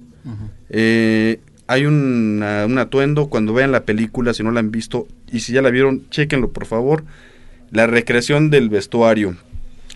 Eh, 0.68 1.40
hay 1.66 1.87
un 1.87 2.42
atuendo, 2.78 3.28
cuando 3.28 3.54
vean 3.54 3.72
la 3.72 3.84
película, 3.84 4.34
si 4.34 4.42
no 4.42 4.50
la 4.50 4.60
han 4.60 4.70
visto, 4.70 5.06
y 5.30 5.40
si 5.40 5.52
ya 5.52 5.62
la 5.62 5.70
vieron, 5.70 6.08
chequenlo 6.10 6.50
por 6.50 6.66
favor. 6.66 7.04
La 7.70 7.87
recreación 7.87 8.50
del 8.50 8.68
vestuario 8.68 9.37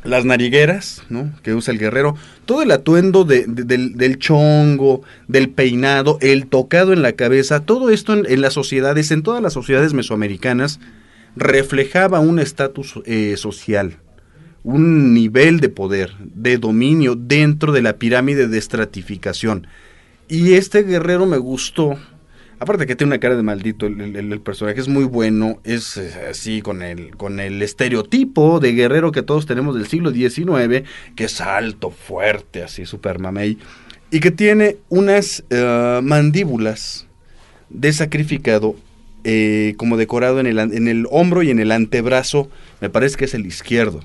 las 0.05 0.25
narigueras, 0.27 1.03
¿no? 1.09 1.33
Que 1.43 1.55
usa 1.55 1.73
el 1.73 1.81
guerrero, 1.81 2.15
todo 2.45 2.63
el 2.63 2.71
atuendo 2.71 3.25
del, 3.25 4.19
chongo, 4.19 5.03
del 5.29 5.49
peinado, 5.49 6.19
el 6.21 6.47
tocado 6.47 6.93
en 6.93 7.03
la 7.03 7.13
cabeza, 7.13 7.61
todo 7.61 7.91
esto 7.91 8.13
en, 8.13 8.41
las 8.41 8.53
sociedades, 8.53 9.11
en 9.11 9.23
todas 9.23 9.43
las 9.43 9.55
sociedades 9.55 9.95
mesoamericanas, 9.95 10.79
reflejaba 11.37 12.21
un 12.21 12.39
estatus 12.39 13.01
eh, 13.07 13.37
social, 13.39 13.97
un 14.63 15.15
nivel 15.15 15.61
de 15.61 15.71
poder, 15.71 16.15
de 16.21 16.59
dominio 16.59 17.17
dentro 17.17 17.73
de 17.73 17.83
la 17.83 17.97
pirámide 17.97 18.47
de 18.47 18.59
estratificación. 18.59 19.67
Y 20.29 20.53
este 20.55 20.83
guerrero 20.83 21.27
me 21.27 21.39
gustó 21.39 21.99
Aparte 22.59 22.87
que 22.87 22.95
tiene 22.95 23.11
una 23.11 23.21
cara 23.21 23.37
de 23.37 23.43
maldito, 23.43 23.87
el, 23.87 24.41
personaje 24.41 24.81
es 24.81 24.89
muy 24.89 25.05
bueno, 25.05 25.61
es 25.65 25.99
así 25.99 26.63
con 26.63 26.83
el, 26.83 27.17
con 27.17 27.41
el 27.41 27.61
estereotipo 27.63 28.61
de 28.61 28.73
guerrero 28.73 29.11
que 29.11 29.23
todos 29.23 29.47
tenemos 29.47 29.75
del 29.75 29.87
siglo 29.87 30.13
XIX, 30.13 30.89
que 31.17 31.25
es 31.25 31.41
alto, 31.41 31.91
fuerte, 31.91 32.63
así 32.63 32.87
super 32.87 33.19
mamey, 33.19 33.59
y 34.11 34.21
que 34.21 34.31
tiene 34.31 34.77
unas 34.89 35.45
eh, 35.51 36.01
mandíbulas 36.03 37.09
de 37.71 37.93
sacrificado 37.93 38.77
eh, 39.25 39.75
como 39.77 39.97
decorado 39.97 40.39
en 40.39 40.47
el, 40.47 40.59
en 40.59 40.87
el 40.87 41.07
hombro 41.11 41.43
y 41.43 41.51
en 41.51 41.59
el 41.59 41.73
antebrazo, 41.73 42.49
me 42.81 42.89
parece 42.89 43.17
que 43.17 43.25
es 43.25 43.35
el 43.35 43.47
izquierdo. 43.47 44.01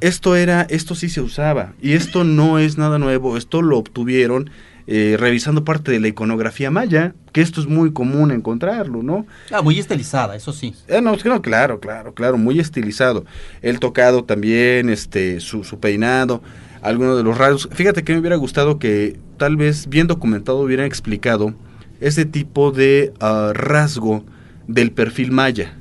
Esto 0.00 0.36
era, 0.36 0.62
esto 0.70 0.94
sí 0.94 1.08
se 1.08 1.20
usaba, 1.20 1.74
y 1.82 1.94
esto 1.94 2.22
no 2.22 2.60
es 2.60 2.78
nada 2.78 3.00
nuevo, 3.00 3.36
esto 3.36 3.62
lo 3.62 3.78
obtuvieron 3.78 4.48
eh, 4.90 5.18
revisando 5.18 5.64
parte 5.64 5.92
de 5.92 6.00
la 6.00 6.08
iconografía 6.08 6.70
maya, 6.70 7.14
que 7.34 7.42
esto 7.42 7.60
es 7.60 7.66
muy 7.66 7.92
común 7.92 8.30
encontrarlo, 8.30 9.02
¿no? 9.02 9.26
Ah, 9.52 9.60
muy 9.60 9.78
estilizada, 9.78 10.34
eso 10.34 10.50
sí. 10.50 10.74
Eh, 10.88 11.02
no, 11.02 11.14
claro, 11.42 11.78
claro, 11.78 12.14
claro, 12.14 12.38
muy 12.38 12.58
estilizado. 12.58 13.26
El 13.60 13.80
tocado 13.80 14.24
también, 14.24 14.88
este, 14.88 15.40
su, 15.40 15.62
su 15.62 15.78
peinado, 15.78 16.40
algunos 16.80 17.18
de 17.18 17.22
los 17.22 17.36
rasgos. 17.36 17.68
Fíjate 17.70 18.02
que 18.02 18.14
me 18.14 18.20
hubiera 18.20 18.36
gustado 18.36 18.78
que 18.78 19.18
tal 19.36 19.58
vez 19.58 19.90
bien 19.90 20.06
documentado 20.06 20.58
hubieran 20.60 20.86
explicado 20.86 21.52
ese 22.00 22.24
tipo 22.24 22.72
de 22.72 23.12
ah, 23.20 23.52
rasgo 23.52 24.24
del 24.68 24.90
perfil 24.90 25.32
maya, 25.32 25.76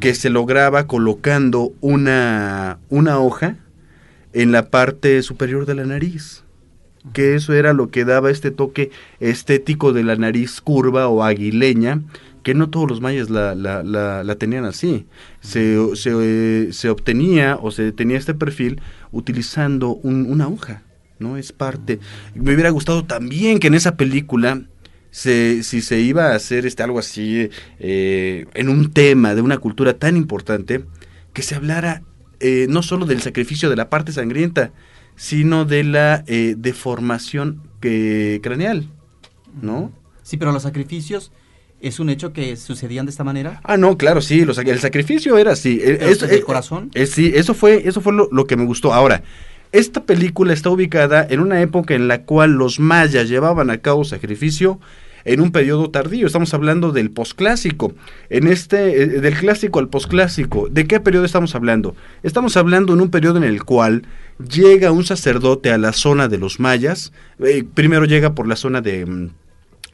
que 0.00 0.14
se 0.14 0.28
lograba 0.28 0.86
colocando 0.86 1.72
una, 1.80 2.78
una 2.90 3.20
hoja 3.20 3.56
en 4.34 4.52
la 4.52 4.68
parte 4.68 5.22
superior 5.22 5.64
de 5.64 5.76
la 5.76 5.86
nariz 5.86 6.44
que 7.12 7.34
eso 7.34 7.54
era 7.54 7.72
lo 7.72 7.90
que 7.90 8.04
daba 8.04 8.30
este 8.30 8.50
toque 8.50 8.90
estético 9.20 9.92
de 9.92 10.04
la 10.04 10.16
nariz 10.16 10.60
curva 10.60 11.08
o 11.08 11.22
aguileña, 11.22 12.02
que 12.42 12.54
no 12.54 12.70
todos 12.70 12.88
los 12.88 13.00
mayas 13.00 13.30
la, 13.30 13.54
la, 13.54 13.82
la, 13.82 14.34
tenían 14.36 14.64
así. 14.64 15.06
Se, 15.40 15.76
se, 15.96 16.72
se, 16.72 16.90
obtenía 16.90 17.58
o 17.60 17.70
se 17.70 17.92
tenía 17.92 18.16
este 18.16 18.34
perfil 18.34 18.80
utilizando 19.12 19.90
una 19.94 20.48
hoja, 20.48 20.82
¿no? 21.18 21.36
Es 21.36 21.52
parte. 21.52 22.00
Me 22.34 22.54
hubiera 22.54 22.70
gustado 22.70 23.04
también 23.04 23.58
que 23.58 23.66
en 23.66 23.74
esa 23.74 23.96
película, 23.96 24.62
se, 25.10 25.62
si 25.62 25.80
se 25.80 26.00
iba 26.00 26.32
a 26.32 26.36
hacer 26.36 26.64
este, 26.66 26.82
algo 26.82 26.98
así, 26.98 27.50
eh, 27.80 28.46
en 28.54 28.68
un 28.68 28.92
tema 28.92 29.34
de 29.34 29.42
una 29.42 29.58
cultura 29.58 29.94
tan 29.94 30.16
importante, 30.16 30.84
que 31.32 31.42
se 31.42 31.54
hablara 31.54 32.02
eh, 32.40 32.66
no 32.68 32.82
solo 32.82 33.04
del 33.04 33.20
sacrificio 33.20 33.68
de 33.68 33.76
la 33.76 33.90
parte 33.90 34.12
sangrienta, 34.12 34.72
sino 35.18 35.64
de 35.64 35.84
la 35.84 36.24
eh, 36.28 36.54
deformación 36.56 37.60
que, 37.80 38.40
craneal, 38.42 38.86
¿no? 39.60 39.92
Sí, 40.22 40.36
pero 40.36 40.52
los 40.52 40.62
sacrificios 40.62 41.32
es 41.80 41.98
un 41.98 42.08
hecho 42.08 42.32
que 42.32 42.56
sucedían 42.56 43.04
de 43.04 43.10
esta 43.10 43.24
manera. 43.24 43.60
Ah, 43.64 43.76
no, 43.76 43.98
claro, 43.98 44.20
sí, 44.20 44.44
los, 44.44 44.58
el 44.58 44.78
sacrificio 44.78 45.36
era 45.36 45.52
así. 45.52 45.80
¿Es 45.82 46.20
del 46.20 46.44
corazón? 46.44 46.90
sí, 47.06 47.32
eso 47.34 47.52
fue, 47.52 47.86
eso 47.86 48.00
fue 48.00 48.12
lo, 48.12 48.46
que 48.46 48.56
me 48.56 48.64
gustó. 48.64 48.94
Ahora, 48.94 49.22
esta 49.72 50.04
película 50.04 50.52
está 50.52 50.70
ubicada 50.70 51.26
en 51.28 51.40
una 51.40 51.60
época 51.60 51.94
en 51.94 52.06
la 52.06 52.22
cual 52.22 52.52
los 52.52 52.78
mayas 52.78 53.28
llevaban 53.28 53.70
a 53.70 53.78
cabo 53.78 54.04
sacrificio 54.04 54.78
en 55.24 55.40
un 55.40 55.52
periodo 55.52 55.90
tardío. 55.90 56.26
Estamos 56.26 56.54
hablando 56.54 56.92
del 56.92 57.10
posclásico. 57.10 57.92
En 58.30 58.46
este, 58.46 59.02
eh, 59.02 59.06
del 59.06 59.34
clásico 59.34 59.78
al 59.78 59.88
posclásico. 59.88 60.68
¿De 60.70 60.86
qué 60.86 61.00
periodo 61.00 61.24
estamos 61.24 61.54
hablando? 61.54 61.94
Estamos 62.22 62.56
hablando 62.56 62.94
en 62.94 63.00
un 63.00 63.10
periodo 63.10 63.38
en 63.38 63.44
el 63.44 63.64
cual 63.64 64.02
llega 64.38 64.92
un 64.92 65.04
sacerdote 65.04 65.70
a 65.70 65.78
la 65.78 65.92
zona 65.92 66.28
de 66.28 66.38
los 66.38 66.60
mayas. 66.60 67.12
Eh, 67.40 67.64
primero 67.74 68.04
llega 68.04 68.34
por 68.34 68.46
la 68.46 68.56
zona 68.56 68.80
de 68.80 69.06
mm, 69.06 69.30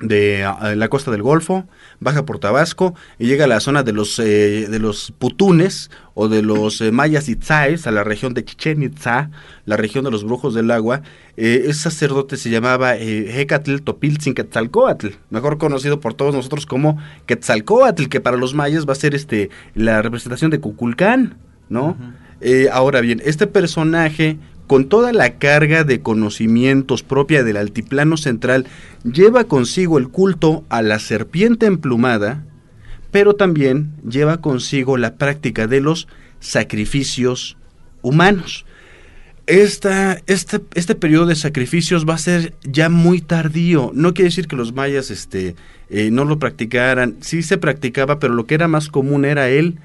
de 0.05 0.47
la 0.77 0.89
costa 0.89 1.11
del 1.11 1.23
Golfo, 1.23 1.65
baja 2.01 2.25
por 2.25 2.39
Tabasco 2.39 2.95
y 3.19 3.27
llega 3.27 3.45
a 3.45 3.49
la 3.49 3.61
zona 3.61 3.83
de 3.83 3.93
los 3.93 4.19
eh, 4.19 4.67
de 4.69 4.79
los 4.79 5.13
putunes 5.19 5.91
o 6.15 6.29
de 6.29 6.43
los 6.43 6.81
eh, 6.81 6.93
mayas 6.93 7.29
itzáes, 7.29 7.87
a 7.87 7.91
la 7.91 8.05
región 8.05 8.35
de 8.35 8.45
Chichen 8.45 8.83
Itzá, 8.83 9.31
la 9.67 9.77
región 9.77 10.05
de 10.05 10.11
los 10.11 10.25
brujos 10.25 10.55
del 10.55 10.71
agua. 10.71 11.03
Eh, 11.37 11.65
ese 11.67 11.81
sacerdote 11.81 12.37
se 12.37 12.51
llamaba 12.51 12.97
eh, 12.97 13.41
Hecatl 13.41 13.79
Topiltzin 13.79 14.35
Quetzalcoatl, 14.35 15.09
mejor 15.31 15.59
conocido 15.59 16.01
por 16.01 16.15
todos 16.15 16.35
nosotros 16.35 16.67
como 16.67 16.99
Quetzalcoatl, 17.27 18.07
que 18.09 18.21
para 18.21 18.37
los 18.37 18.55
mayas 18.55 18.87
va 18.89 18.93
a 18.93 18.97
ser 18.97 19.15
este 19.15 19.51
la 19.75 20.03
representación 20.03 20.51
de 20.51 20.61
Cuculcán, 20.61 21.37
¿no? 21.69 21.97
ahora 22.73 23.01
bien, 23.01 23.23
este 23.25 23.47
personaje 23.47 24.37
con 24.67 24.89
toda 24.89 25.13
la 25.13 25.39
carga 25.39 25.85
de 25.85 26.01
conocimientos 26.01 27.03
propia 27.03 27.43
del 27.45 27.57
altiplano 27.57 28.17
central, 28.17 28.67
lleva 29.05 29.45
consigo 29.45 29.99
el 29.99 30.09
culto 30.09 30.65
a 30.69 30.83
la 30.83 30.99
serpiente 30.99 31.67
emplumada, 31.67 32.45
pero 33.11 33.35
también 33.35 33.93
lleva 34.09 34.41
consigo 34.41 34.97
la 34.97 35.17
práctica 35.17 35.67
de 35.67 35.81
los 35.81 36.09
sacrificios 36.41 37.57
humanos. 38.03 38.65
este, 39.47 40.23
este 40.27 40.95
periodo 40.95 41.27
de 41.27 41.37
sacrificios 41.37 42.07
va 42.09 42.15
a 42.15 42.19
ser 42.19 42.55
ya 42.65 42.89
muy 42.89 43.21
tardío. 43.21 43.91
No 43.95 44.15
quiere 44.15 44.31
decir 44.31 44.49
que 44.49 44.57
los 44.57 44.73
mayas 44.73 45.11
este, 45.11 45.55
eh, 45.91 46.11
no 46.11 46.25
lo 46.25 46.39
practicaran. 46.39 47.17
Sí 47.21 47.43
se 47.43 47.59
practicaba, 47.59 48.19
pero 48.19 48.35
lo 48.35 48.47
que 48.47 48.55
era 48.55 48.69
más 48.69 48.89
común 48.89 49.27
era 49.27 49.51
el 49.51 49.79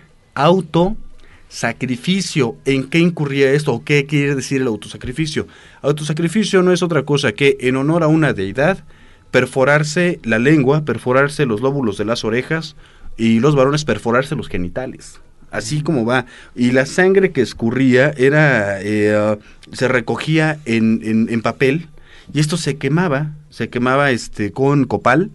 autosacrificio. 1.49 2.55
¿En 2.65 2.89
qué 2.89 2.99
incurría 2.99 3.51
esto 3.51 3.73
o 3.73 3.83
qué 3.83 4.05
quiere 4.05 4.35
decir 4.35 4.61
el 4.61 4.67
autosacrificio? 4.67 5.47
Autosacrificio 5.81 6.61
no 6.61 6.71
es 6.71 6.83
otra 6.83 7.03
cosa 7.03 7.31
que 7.31 7.57
en 7.61 7.75
honor 7.75 8.03
a 8.03 8.07
una 8.07 8.33
deidad 8.33 8.83
perforarse 9.31 10.19
la 10.23 10.39
lengua, 10.39 10.85
perforarse 10.85 11.45
los 11.45 11.61
lóbulos 11.61 11.97
de 11.97 12.05
las 12.05 12.23
orejas 12.23 12.75
y 13.17 13.39
los 13.39 13.55
varones 13.55 13.83
perforarse 13.83 14.35
los 14.35 14.47
genitales 14.47 15.19
así 15.51 15.81
como 15.81 16.05
va. 16.05 16.27
Y 16.55 16.71
la 16.71 16.85
sangre 16.85 17.31
que 17.31 17.41
escurría 17.41 18.13
era, 18.17 18.79
eh, 18.83 19.37
se 19.71 19.87
recogía 19.87 20.59
en, 20.65 21.27
en, 21.27 21.41
papel 21.41 21.87
y 22.31 22.39
esto 22.39 22.55
se 22.55 22.77
quemaba, 22.77 23.31
se 23.49 23.69
quemaba 23.69 24.11
este, 24.11 24.51
con 24.51 24.85
copal, 24.85 25.31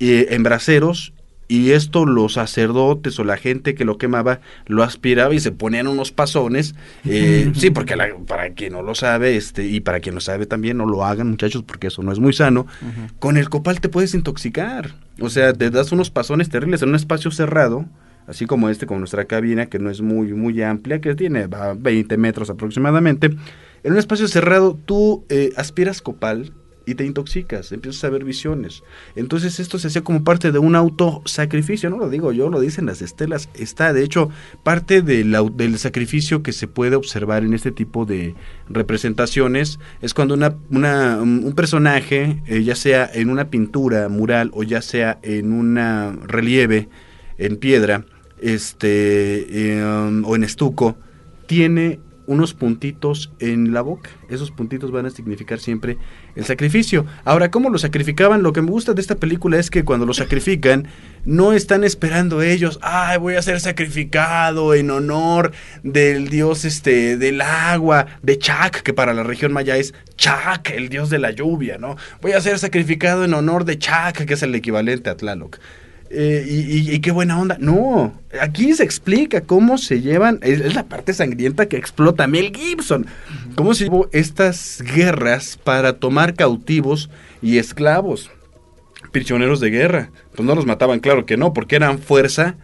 eh, 0.00 0.26
en 0.30 0.42
braseros 0.42 1.12
y 1.48 1.72
esto 1.72 2.06
los 2.06 2.34
sacerdotes 2.34 3.18
o 3.18 3.24
la 3.24 3.36
gente 3.36 3.74
que 3.74 3.84
lo 3.84 3.98
quemaba 3.98 4.40
lo 4.66 4.82
aspiraba 4.82 5.34
y 5.34 5.40
se 5.40 5.52
ponían 5.52 5.86
unos 5.86 6.12
pasones. 6.12 6.74
Eh, 7.04 7.52
sí, 7.56 7.70
porque 7.70 7.96
para 8.26 8.50
quien 8.50 8.72
no 8.72 8.82
lo 8.82 8.94
sabe, 8.94 9.36
este, 9.36 9.66
y 9.66 9.80
para 9.80 10.00
quien 10.00 10.14
lo 10.14 10.20
sabe 10.20 10.46
también, 10.46 10.76
no 10.76 10.86
lo 10.86 11.04
hagan 11.04 11.28
muchachos 11.28 11.62
porque 11.62 11.88
eso 11.88 12.02
no 12.02 12.12
es 12.12 12.18
muy 12.18 12.32
sano. 12.32 12.66
Con 13.18 13.36
el 13.36 13.48
copal 13.48 13.80
te 13.80 13.88
puedes 13.88 14.14
intoxicar. 14.14 14.94
O 15.20 15.30
sea, 15.30 15.52
te 15.52 15.70
das 15.70 15.92
unos 15.92 16.10
pasones 16.10 16.48
terribles 16.48 16.82
en 16.82 16.90
un 16.90 16.94
espacio 16.94 17.30
cerrado 17.30 17.86
así 18.26 18.46
como 18.46 18.68
este, 18.68 18.86
con 18.86 18.98
nuestra 18.98 19.26
cabina, 19.26 19.66
que 19.66 19.78
no 19.78 19.88
es 19.88 20.00
muy, 20.00 20.34
muy 20.34 20.60
amplia, 20.60 21.00
que 21.00 21.14
tiene 21.14 21.46
20 21.46 22.16
metros 22.16 22.50
aproximadamente. 22.50 23.30
En 23.84 23.92
un 23.92 23.98
espacio 23.98 24.26
cerrado 24.26 24.76
tú 24.84 25.24
eh, 25.28 25.52
aspiras 25.56 26.02
copal 26.02 26.52
y 26.86 26.94
te 26.94 27.04
intoxicas, 27.04 27.72
empiezas 27.72 28.04
a 28.04 28.10
ver 28.10 28.24
visiones. 28.24 28.84
Entonces 29.16 29.58
esto 29.58 29.78
se 29.78 29.88
hacía 29.88 30.04
como 30.04 30.22
parte 30.22 30.52
de 30.52 30.60
un 30.60 30.76
autosacrificio, 30.76 31.90
no 31.90 31.98
lo 31.98 32.08
digo 32.08 32.32
yo, 32.32 32.48
lo 32.48 32.60
dicen 32.60 32.86
las 32.86 33.02
estelas, 33.02 33.48
está 33.54 33.92
de 33.92 34.04
hecho 34.04 34.30
parte 34.62 35.02
del, 35.02 35.36
sacrificio 35.78 36.42
que 36.42 36.52
se 36.52 36.68
puede 36.68 36.94
observar 36.94 37.44
en 37.44 37.52
este 37.52 37.72
tipo 37.72 38.06
de 38.06 38.36
representaciones, 38.68 39.80
es 40.00 40.14
cuando 40.14 40.34
una, 40.34 40.54
una 40.70 41.20
un 41.20 41.52
personaje, 41.54 42.42
eh, 42.46 42.62
ya 42.62 42.76
sea 42.76 43.10
en 43.12 43.30
una 43.30 43.50
pintura 43.50 44.08
mural 44.08 44.50
o 44.54 44.62
ya 44.62 44.80
sea 44.80 45.18
en 45.22 45.52
un 45.52 45.76
relieve 46.26 46.88
en 47.38 47.56
piedra, 47.56 48.04
este, 48.40 49.72
em, 49.72 50.24
o 50.24 50.36
en 50.36 50.44
estuco, 50.44 50.96
tiene 51.46 52.00
unos 52.26 52.54
puntitos 52.54 53.32
en 53.38 53.72
la 53.72 53.80
boca. 53.80 54.10
Esos 54.28 54.50
puntitos 54.50 54.90
van 54.90 55.06
a 55.06 55.10
significar 55.10 55.58
siempre 55.58 55.98
el 56.34 56.44
sacrificio. 56.44 57.06
Ahora, 57.24 57.50
¿cómo 57.50 57.70
lo 57.70 57.78
sacrificaban? 57.78 58.42
Lo 58.42 58.52
que 58.52 58.62
me 58.62 58.70
gusta 58.70 58.94
de 58.94 59.00
esta 59.00 59.16
película 59.16 59.58
es 59.58 59.70
que 59.70 59.84
cuando 59.84 60.06
lo 60.06 60.14
sacrifican, 60.14 60.88
no 61.24 61.52
están 61.52 61.84
esperando 61.84 62.42
ellos, 62.42 62.78
ay, 62.82 63.18
voy 63.18 63.34
a 63.34 63.42
ser 63.42 63.60
sacrificado 63.60 64.74
en 64.74 64.90
honor 64.90 65.52
del 65.82 66.28
dios 66.28 66.64
este, 66.64 67.16
del 67.16 67.40
agua, 67.40 68.06
de 68.22 68.38
Chak, 68.38 68.82
que 68.82 68.92
para 68.92 69.14
la 69.14 69.22
región 69.22 69.52
maya 69.52 69.76
es 69.76 69.94
Chak, 70.16 70.70
el 70.70 70.88
dios 70.88 71.10
de 71.10 71.18
la 71.18 71.30
lluvia, 71.30 71.78
¿no? 71.78 71.96
Voy 72.20 72.32
a 72.32 72.40
ser 72.40 72.58
sacrificado 72.58 73.24
en 73.24 73.34
honor 73.34 73.64
de 73.64 73.78
Chak, 73.78 74.24
que 74.24 74.34
es 74.34 74.42
el 74.42 74.54
equivalente 74.54 75.10
a 75.10 75.16
Tlaloc. 75.16 75.58
Eh, 76.10 76.44
y, 76.48 76.98
qué 77.00 77.10
buena 77.10 77.38
onda. 77.38 77.56
No, 77.58 78.12
aquí 78.40 78.72
se 78.74 78.84
explica 78.84 79.40
cómo 79.40 79.78
se 79.78 80.00
llevan, 80.00 80.38
es, 80.42 80.74
la 80.74 80.84
parte 80.84 81.12
sangrienta 81.12 81.66
que 81.66 81.76
explota 81.76 82.26
Mel 82.26 82.52
Gibson, 82.54 83.06
cómo 83.54 83.74
se 83.74 83.84
llevó 83.84 84.08
estas 84.12 84.82
guerras 84.82 85.58
para 85.62 85.94
tomar 85.94 86.34
cautivos 86.34 87.10
y 87.42 87.58
esclavos, 87.58 88.30
prisioneros 89.12 89.60
de 89.60 89.70
guerra. 89.70 90.10
Pues 90.34 90.46
no 90.46 90.54
los 90.54 90.66
mataban, 90.66 91.00
claro 91.00 91.26
que 91.26 91.36
no, 91.36 91.52
porque 91.52 91.76
eran 91.76 91.98
fuerza 91.98 92.56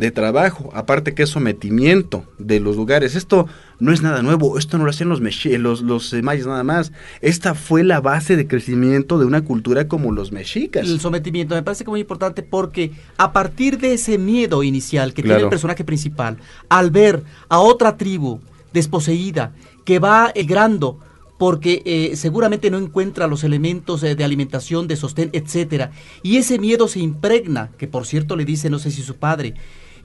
de 0.00 0.10
trabajo, 0.10 0.70
aparte 0.72 1.14
que 1.14 1.24
es 1.24 1.28
sometimiento 1.28 2.24
de 2.38 2.58
los 2.58 2.74
lugares. 2.74 3.14
Esto 3.14 3.46
no 3.78 3.92
es 3.92 4.00
nada 4.00 4.22
nuevo, 4.22 4.58
esto 4.58 4.78
no 4.78 4.84
lo 4.84 4.90
hacían 4.90 5.10
los, 5.10 5.20
los, 5.20 5.82
los 5.82 6.12
eh, 6.14 6.22
mayas 6.22 6.46
nada 6.46 6.64
más. 6.64 6.90
Esta 7.20 7.54
fue 7.54 7.84
la 7.84 8.00
base 8.00 8.34
de 8.34 8.48
crecimiento 8.48 9.18
de 9.18 9.26
una 9.26 9.42
cultura 9.42 9.88
como 9.88 10.10
los 10.10 10.32
mexicas. 10.32 10.88
El 10.88 11.00
sometimiento 11.00 11.54
me 11.54 11.62
parece 11.62 11.84
que 11.84 11.90
muy 11.90 12.00
importante 12.00 12.42
porque 12.42 12.92
a 13.18 13.32
partir 13.34 13.78
de 13.78 13.92
ese 13.92 14.16
miedo 14.16 14.62
inicial 14.62 15.12
que 15.12 15.22
tiene 15.22 15.42
el 15.42 15.50
personaje 15.50 15.84
principal, 15.84 16.38
al 16.70 16.90
ver 16.90 17.22
a 17.50 17.60
otra 17.60 17.98
tribu 17.98 18.40
desposeída 18.72 19.52
que 19.84 19.98
va 19.98 20.32
emigrando 20.34 20.98
porque 21.36 21.82
eh, 21.84 22.16
seguramente 22.16 22.70
no 22.70 22.78
encuentra 22.78 23.26
los 23.26 23.44
elementos 23.44 24.02
de 24.02 24.24
alimentación, 24.24 24.88
de 24.88 24.96
sostén, 24.96 25.30
etcétera. 25.32 25.90
Y 26.22 26.36
ese 26.36 26.58
miedo 26.58 26.86
se 26.86 27.00
impregna, 27.00 27.70
que 27.78 27.86
por 27.86 28.04
cierto 28.04 28.36
le 28.36 28.44
dice, 28.44 28.68
no 28.68 28.78
sé 28.78 28.90
si 28.90 29.00
su 29.00 29.16
padre, 29.16 29.54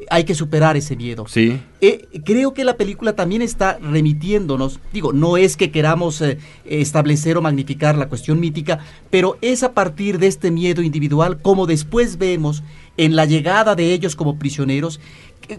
hay 0.09 0.23
que 0.23 0.35
superar 0.35 0.77
ese 0.77 0.95
miedo. 0.95 1.25
Sí. 1.27 1.59
Eh, 1.81 2.07
creo 2.23 2.53
que 2.53 2.63
la 2.63 2.77
película 2.77 3.13
también 3.13 3.41
está 3.41 3.77
remitiéndonos, 3.79 4.79
digo, 4.93 5.13
no 5.13 5.37
es 5.37 5.57
que 5.57 5.71
queramos 5.71 6.21
eh, 6.21 6.37
establecer 6.65 7.37
o 7.37 7.41
magnificar 7.41 7.97
la 7.97 8.07
cuestión 8.07 8.39
mítica, 8.39 8.79
pero 9.09 9.37
es 9.41 9.63
a 9.63 9.73
partir 9.73 10.19
de 10.19 10.27
este 10.27 10.51
miedo 10.51 10.81
individual 10.81 11.41
como 11.41 11.65
después 11.65 12.17
vemos 12.17 12.63
en 12.97 13.15
la 13.15 13.25
llegada 13.25 13.75
de 13.75 13.93
ellos 13.93 14.15
como 14.15 14.37
prisioneros, 14.37 14.99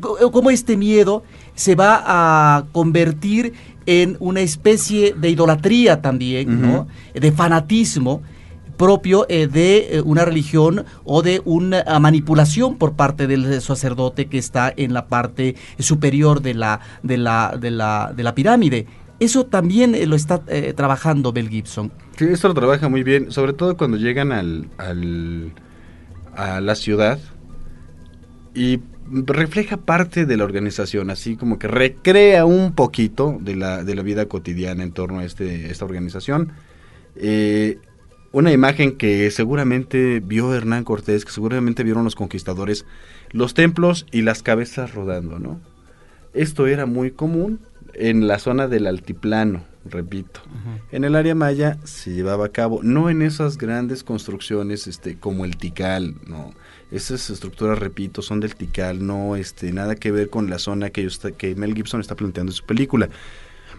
cómo 0.01 0.51
este 0.51 0.77
miedo 0.77 1.22
se 1.55 1.75
va 1.75 2.03
a 2.05 2.66
convertir 2.72 3.53
en 3.85 4.16
una 4.18 4.40
especie 4.40 5.14
de 5.14 5.31
idolatría 5.31 6.03
también, 6.03 6.61
¿no? 6.61 6.88
De 7.14 7.31
fanatismo 7.31 8.22
propio 8.76 9.26
eh, 9.28 9.46
de 9.46 9.96
eh, 9.96 10.00
una 10.00 10.24
religión 10.24 10.84
o 11.04 11.22
de 11.22 11.42
una 11.44 11.84
manipulación 12.00 12.76
por 12.76 12.94
parte 12.94 13.26
del 13.26 13.60
sacerdote 13.60 14.26
que 14.26 14.38
está 14.38 14.72
en 14.76 14.94
la 14.94 15.06
parte 15.06 15.56
superior 15.78 16.42
de 16.42 16.54
la, 16.54 16.80
de 17.02 17.16
la, 17.16 17.56
de 17.58 17.70
la, 17.70 18.12
de 18.16 18.22
la 18.22 18.34
pirámide. 18.34 18.86
Eso 19.18 19.46
también 19.46 19.94
eh, 19.94 20.06
lo 20.06 20.16
está 20.16 20.42
trabajando 20.74 21.32
Bell 21.32 21.48
Gibson. 21.48 21.90
Sí, 22.18 22.26
eso 22.26 22.48
lo 22.48 22.54
trabaja 22.54 22.88
muy 22.88 23.02
bien, 23.02 23.32
sobre 23.32 23.52
todo 23.52 23.76
cuando 23.76 23.96
llegan 23.96 24.32
al, 24.32 24.68
al, 24.78 25.52
a 26.34 26.60
la 26.60 26.74
ciudad 26.74 27.18
y 28.54 28.80
refleja 29.08 29.76
parte 29.76 30.26
de 30.26 30.36
la 30.36 30.44
organización, 30.44 31.10
así 31.10 31.36
como 31.36 31.58
que 31.58 31.68
recrea 31.68 32.44
un 32.44 32.72
poquito 32.72 33.38
de 33.40 33.54
la, 33.54 33.84
de 33.84 33.94
la 33.94 34.02
vida 34.02 34.26
cotidiana 34.26 34.82
en 34.82 34.92
torno 34.92 35.20
a 35.20 35.24
este, 35.24 35.70
esta 35.70 35.84
organización. 35.84 36.52
Eh, 37.16 37.78
una 38.37 38.53
imagen 38.53 38.99
que 38.99 39.31
seguramente 39.31 40.20
vio 40.20 40.53
Hernán 40.53 40.85
Cortés, 40.85 41.25
que 41.25 41.33
seguramente 41.33 41.85
vieron 41.85 42.05
los 42.05 42.14
conquistadores, 42.14 42.85
los 43.31 43.55
templos 43.55 44.05
y 44.12 44.20
las 44.20 44.42
cabezas 44.42 44.94
rodando, 44.94 45.38
¿no? 45.38 45.59
Esto 46.35 46.66
era 46.66 46.85
muy 46.85 47.12
común 47.12 47.61
en 47.94 48.29
la 48.29 48.38
zona 48.38 48.68
del 48.68 48.88
altiplano, 48.88 49.64
repito. 49.87 50.42
En 50.92 51.05
el 51.05 51.16
área 51.16 51.35
maya 51.35 51.79
se 51.85 52.12
llevaba 52.12 52.44
a 52.44 52.49
cabo, 52.51 52.81
no 52.83 53.09
en 53.09 53.22
esas 53.22 53.57
grandes 53.57 54.05
construcciones 54.05 54.87
este, 54.87 55.16
como 55.16 55.46
el 55.46 55.57
Tikal, 55.57 56.16
no. 56.27 56.53
Esas 56.90 57.31
estructuras, 57.31 57.79
repito, 57.79 58.20
son 58.20 58.40
del 58.40 58.55
Tikal, 58.55 59.07
no 59.07 59.37
este, 59.37 59.72
nada 59.72 59.94
que 59.94 60.12
ver 60.12 60.29
con 60.29 60.51
la 60.51 60.59
zona 60.59 60.90
que, 60.90 61.09
que 61.38 61.55
Mel 61.55 61.75
Gibson 61.75 62.03
está 62.03 62.14
planteando 62.14 62.53
en 62.53 62.57
su 62.57 62.66
película. 62.66 63.09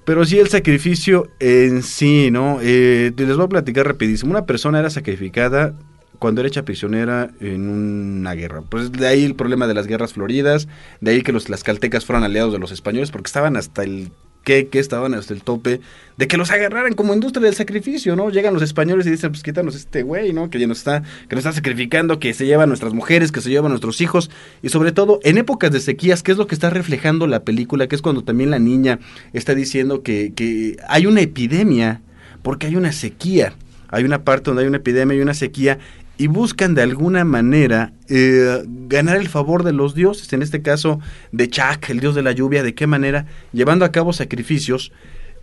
Pero 0.08 0.24
sí 0.24 0.40
el 0.40 0.48
sacrificio 0.48 1.28
en 1.42 1.84
sí, 1.84 2.32
¿no? 2.32 2.60
Eh, 2.62 3.12
les 3.18 3.36
voy 3.36 3.44
a 3.44 3.50
platicar 3.50 3.86
rapidísimo. 3.86 4.32
Una 4.32 4.46
persona 4.46 4.80
era 4.80 4.90
sacrificada 4.90 5.74
cuando 6.18 6.40
era 6.40 6.48
hecha 6.48 6.64
prisionera 6.64 7.32
en 7.42 7.68
una 7.68 8.34
guerra. 8.34 8.62
Pues 8.62 8.94
de 8.94 9.06
ahí 9.06 9.26
el 9.26 9.36
problema 9.36 9.68
de 9.68 9.74
las 9.74 9.86
guerras 9.86 10.14
floridas, 10.14 10.70
de 11.02 11.12
ahí 11.12 11.24
que 11.24 11.34
los 11.34 11.48
caltecas 11.62 12.06
fueran 12.06 12.24
aliados 12.24 12.54
de 12.54 12.60
los 12.60 12.72
españoles 12.72 13.12
porque 13.12 13.28
estaban 13.28 13.58
hasta 13.58 13.84
el 13.84 14.12
que, 14.48 14.80
estaban 14.80 15.14
hasta 15.14 15.34
el 15.34 15.44
tope 15.44 15.82
de 16.16 16.28
que 16.28 16.38
los 16.38 16.52
agarraran 16.52 16.94
como 16.94 17.14
industria 17.14 17.44
del 17.44 17.54
sacrificio, 17.54 18.16
¿no? 18.16 18.30
Llegan 18.30 18.54
los 18.54 18.64
españoles 18.64 19.06
y 19.06 19.12
dicen, 19.12 19.32
pues 19.32 19.44
quítanos 19.44 19.76
este 19.76 20.04
güey, 20.04 20.32
¿no? 20.32 20.50
Que 20.50 20.58
ya 20.58 20.68
nos 20.68 20.78
está, 20.78 21.04
que 21.28 21.36
nos 21.36 21.46
está 21.46 21.52
sacrificando, 21.52 22.18
que 22.20 22.34
se 22.34 22.46
lleva 22.46 22.64
a 22.64 22.66
nuestras 22.66 22.94
mujeres, 22.94 23.34
que 23.34 23.42
se 23.42 23.50
lleva 23.50 23.68
a 23.68 23.70
nuestros 23.70 24.00
hijos, 24.00 24.32
y 24.62 24.70
sobre 24.70 24.94
todo 24.94 25.20
en 25.24 25.38
épocas 25.38 25.72
de 25.72 25.82
sequías, 25.82 26.24
que 26.24 26.32
es 26.32 26.38
lo 26.38 26.48
que 26.48 26.56
está 26.56 26.70
reflejando 26.70 27.28
la 27.28 27.44
película, 27.44 27.88
que 27.88 27.96
es 27.96 28.02
cuando 28.02 28.24
también 28.24 28.50
la 28.50 28.60
niña 28.60 29.00
está 29.34 29.54
diciendo 29.54 30.02
que, 30.02 30.32
que 30.34 30.78
hay 30.88 31.08
una 31.08 31.20
epidemia, 31.20 32.02
porque 32.42 32.68
hay 32.68 32.78
una 32.78 32.94
sequía. 32.94 33.54
Hay 33.90 34.04
una 34.04 34.24
parte 34.24 34.50
donde 34.50 34.64
hay 34.64 34.68
una 34.68 34.78
epidemia 34.78 35.18
y 35.18 35.22
una 35.22 35.34
sequía, 35.34 35.80
y 36.18 36.28
buscan 36.28 36.74
de 36.74 36.82
alguna 36.82 37.24
manera 37.24 37.94
eh, 38.10 38.64
ganar 38.66 39.18
el 39.18 39.30
favor 39.30 39.64
de 39.64 39.74
los 39.74 39.94
dioses, 39.94 40.34
en 40.34 40.42
este 40.42 40.62
caso 40.62 41.00
de 41.32 41.50
Chak, 41.50 41.90
el 41.90 42.00
dios 42.00 42.16
de 42.16 42.24
la 42.24 42.32
lluvia, 42.32 42.64
de 42.64 42.74
qué 42.74 42.88
manera, 42.88 43.26
llevando 43.54 43.86
a 43.86 43.92
cabo 43.92 44.14
sacrificios. 44.14 44.92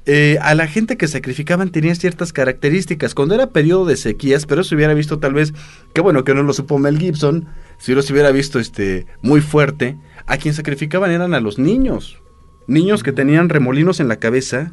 Eh, 0.06 0.36
a 0.42 0.54
la 0.54 0.66
gente 0.66 0.98
que 0.98 1.08
sacrificaban 1.08 1.70
tenía 1.70 1.94
ciertas 1.94 2.32
características. 2.32 3.14
Cuando 3.14 3.34
era 3.34 3.50
periodo 3.50 3.86
de 3.86 3.96
sequías, 3.96 4.44
pero 4.44 4.62
se 4.62 4.74
hubiera 4.74 4.92
visto 4.92 5.18
tal 5.18 5.32
vez, 5.32 5.54
qué 5.94 6.00
bueno 6.00 6.24
que 6.24 6.34
no 6.34 6.42
lo 6.42 6.52
supo 6.52 6.78
Mel 6.78 6.98
Gibson, 6.98 7.48
si 7.78 7.94
lo 7.94 8.02
se 8.02 8.12
hubiera 8.12 8.30
visto 8.30 8.58
este, 8.58 9.06
muy 9.22 9.40
fuerte, 9.40 9.96
a 10.26 10.36
quien 10.36 10.54
sacrificaban 10.54 11.10
eran 11.10 11.34
a 11.34 11.40
los 11.40 11.58
niños. 11.58 12.20
Niños 12.66 13.02
que 13.02 13.12
tenían 13.12 13.48
remolinos 13.48 14.00
en 14.00 14.08
la 14.08 14.16
cabeza 14.16 14.72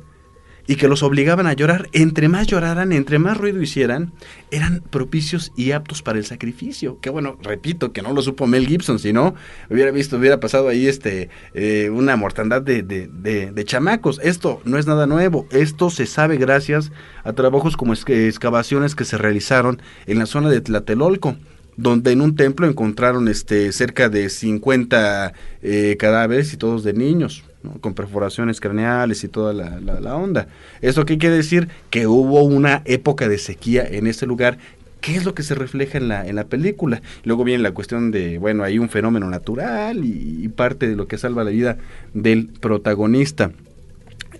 y 0.67 0.75
que 0.75 0.87
los 0.87 1.03
obligaban 1.03 1.47
a 1.47 1.53
llorar. 1.53 1.89
Entre 1.93 2.27
más 2.29 2.47
lloraran, 2.47 2.91
entre 2.91 3.19
más 3.19 3.37
ruido 3.37 3.61
hicieran, 3.61 4.13
eran 4.51 4.81
propicios 4.89 5.51
y 5.55 5.71
aptos 5.71 6.01
para 6.01 6.19
el 6.19 6.25
sacrificio. 6.25 6.99
Que 7.01 7.09
bueno, 7.09 7.37
repito, 7.41 7.91
que 7.91 8.01
no 8.01 8.13
lo 8.13 8.21
supo 8.21 8.47
Mel 8.47 8.67
Gibson, 8.67 8.99
si 8.99 9.13
no, 9.13 9.35
hubiera 9.69 9.91
visto, 9.91 10.17
hubiera 10.17 10.39
pasado 10.39 10.67
ahí 10.67 10.87
este 10.87 11.29
eh, 11.53 11.89
una 11.89 12.15
mortandad 12.15 12.61
de, 12.61 12.83
de, 12.83 13.65
chamacos. 13.65 14.19
Esto 14.23 14.61
no 14.65 14.77
es 14.77 14.87
nada 14.87 15.07
nuevo, 15.07 15.47
esto 15.51 15.89
se 15.89 16.05
sabe 16.05 16.37
gracias 16.37 16.91
a 17.23 17.33
trabajos 17.33 17.77
como 17.77 17.93
excavaciones 17.93 18.95
que 18.95 19.05
se 19.05 19.17
realizaron 19.17 19.81
en 20.07 20.19
la 20.19 20.25
zona 20.25 20.49
de 20.49 20.61
Tlatelolco 20.61 21.37
donde 21.77 22.11
en 22.11 22.21
un 22.21 22.35
templo 22.35 22.67
encontraron 22.67 23.27
este 23.27 23.71
cerca 23.71 24.09
de 24.09 24.29
50 24.29 25.33
eh, 25.61 25.95
cadáveres 25.97 26.53
y 26.53 26.57
todos 26.57 26.83
de 26.83 26.93
niños 26.93 27.43
con 27.79 27.93
perforaciones 27.93 28.59
craneales 28.59 29.23
y 29.23 29.27
toda 29.27 29.53
la, 29.53 30.15
onda. 30.15 30.47
¿Eso 30.81 31.05
qué 31.05 31.17
quiere 31.17 31.35
decir? 31.35 31.69
Que 31.89 32.07
hubo 32.07 32.43
una 32.43 32.81
época 32.85 33.27
de 33.27 33.37
sequía 33.37 33.85
en 33.85 34.07
ese 34.07 34.25
lugar 34.25 34.57
¿Qué 35.01 35.15
es 35.15 35.25
lo 35.25 35.33
que 35.33 35.41
se 35.41 35.55
refleja 35.55 35.97
en 35.97 36.09
la, 36.09 36.27
en 36.27 36.35
la 36.35 36.43
película? 36.43 37.01
Luego 37.23 37.43
viene 37.43 37.63
la 37.63 37.71
cuestión 37.71 38.11
de, 38.11 38.37
bueno, 38.37 38.63
hay 38.63 38.77
un 38.77 38.87
fenómeno 38.87 39.31
natural 39.31 40.05
y, 40.05 40.47
parte 40.49 40.87
de 40.87 40.95
lo 40.95 41.07
que 41.07 41.17
salva 41.17 41.43
la 41.43 41.49
vida 41.49 41.77
del 42.13 42.45
protagonista. 42.47 43.51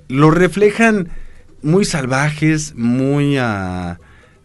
Lo 0.08 0.30
reflejan 0.30 1.10
muy 1.64 1.84
salvajes, 1.84 2.76
muy, 2.76 3.40
uh, 3.40 3.96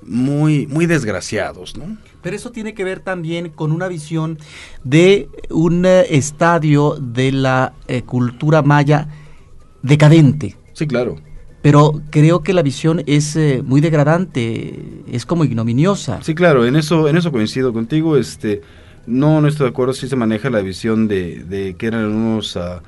muy, 0.07 0.67
muy 0.67 0.87
desgraciados, 0.87 1.77
¿no? 1.77 1.97
Pero 2.23 2.37
eso 2.37 2.51
tiene 2.51 2.75
que 2.75 2.85
ver 2.85 3.01
también 3.01 3.51
con 3.51 3.73
una 3.73 3.89
visión 3.89 4.39
de 4.85 5.29
un 5.51 5.85
eh, 5.85 6.07
estadio 6.11 6.97
de 7.01 7.33
la 7.33 7.75
eh, 7.89 8.03
cultura 8.03 8.63
maya 8.63 9.09
decadente. 9.83 10.57
Sí, 10.73 10.87
claro. 10.87 11.17
Pero 11.63 12.01
creo 12.11 12.43
que 12.43 12.53
la 12.53 12.63
visión 12.63 13.03
es 13.07 13.35
eh, 13.37 13.63
muy 13.65 13.81
degradante, 13.81 15.03
es 15.11 15.27
como 15.27 15.45
ignominiosa. 15.45 16.23
Sí, 16.23 16.35
claro, 16.35 16.65
en 16.65 16.77
eso, 16.77 17.09
en 17.09 17.17
eso 17.17 17.33
coincido 17.33 17.73
contigo. 17.73 18.17
Este, 18.17 18.63
no, 19.07 19.41
no 19.41 19.49
estoy 19.49 19.65
de 19.65 19.71
acuerdo 19.71 19.93
si 19.93 20.09
se 20.09 20.17
maneja 20.17 20.51
la 20.51 20.61
visión 20.61 21.09
de, 21.09 21.45
de 21.45 21.75
que 21.75 21.87
eran 21.87 22.05
unos 22.07 22.57
ah, 22.57 22.83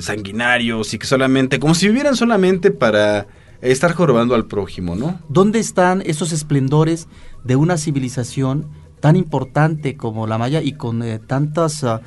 sanguinarios 0.00 0.94
y 0.94 0.98
que 0.98 1.06
solamente, 1.06 1.58
como 1.58 1.74
si 1.74 1.88
vivieran 1.88 2.14
solamente 2.14 2.70
para 2.70 3.26
estar 3.70 3.92
jorobando 3.92 4.34
al 4.34 4.46
prójimo, 4.46 4.94
¿no? 4.94 5.18
¿Dónde 5.28 5.58
están 5.58 6.02
esos 6.04 6.32
esplendores 6.32 7.08
de 7.44 7.56
una 7.56 7.76
civilización 7.76 8.66
tan 9.04 9.16
importante 9.16 9.98
como 9.98 10.26
la 10.26 10.38
maya 10.38 10.62
y 10.62 10.72
con 10.72 11.02
eh, 11.02 11.18
tantos 11.18 11.84
ah, 11.84 12.00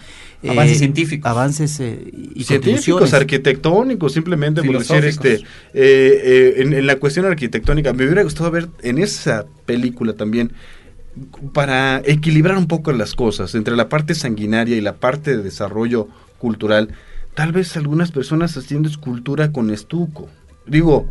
avances 0.44 0.78
eh, 0.78 0.80
científicos. 0.80 1.30
avances 1.30 1.80
eh, 1.80 2.12
y 2.34 2.44
científicos 2.44 3.14
arquitectónicos 3.14 4.14
simplemente 4.14 4.64
por 4.64 4.80
decir 4.80 5.06
este 5.06 5.44
en, 5.74 6.74
en, 6.74 6.88
la 6.88 6.96
cuestión 6.96 7.28
arquitectónica 7.28 7.94
me 7.94 8.04
hubiera 8.04 8.24
gustado 8.24 8.50
ver 8.50 8.70
en 8.82 8.98
esa 8.98 9.46
película 9.68 10.14
también 10.14 10.54
para 11.54 12.02
equilibrar 12.04 12.58
un 12.58 12.68
poco 12.68 12.92
las 12.92 13.14
cosas 13.14 13.54
entre 13.54 13.76
la 13.76 13.90
parte 13.90 14.16
sanguinaria 14.16 14.76
y 14.76 14.82
la 14.82 14.96
parte 14.96 15.38
de 15.38 15.44
desarrollo 15.44 16.08
cultural 16.40 16.90
tal 17.36 17.52
vez 17.52 17.78
algunas 17.78 18.12
personas 18.12 18.58
haciendo 18.58 18.90
escultura 18.90 19.52
con 19.52 19.70
estuco. 19.70 20.30
Digo 20.66 21.08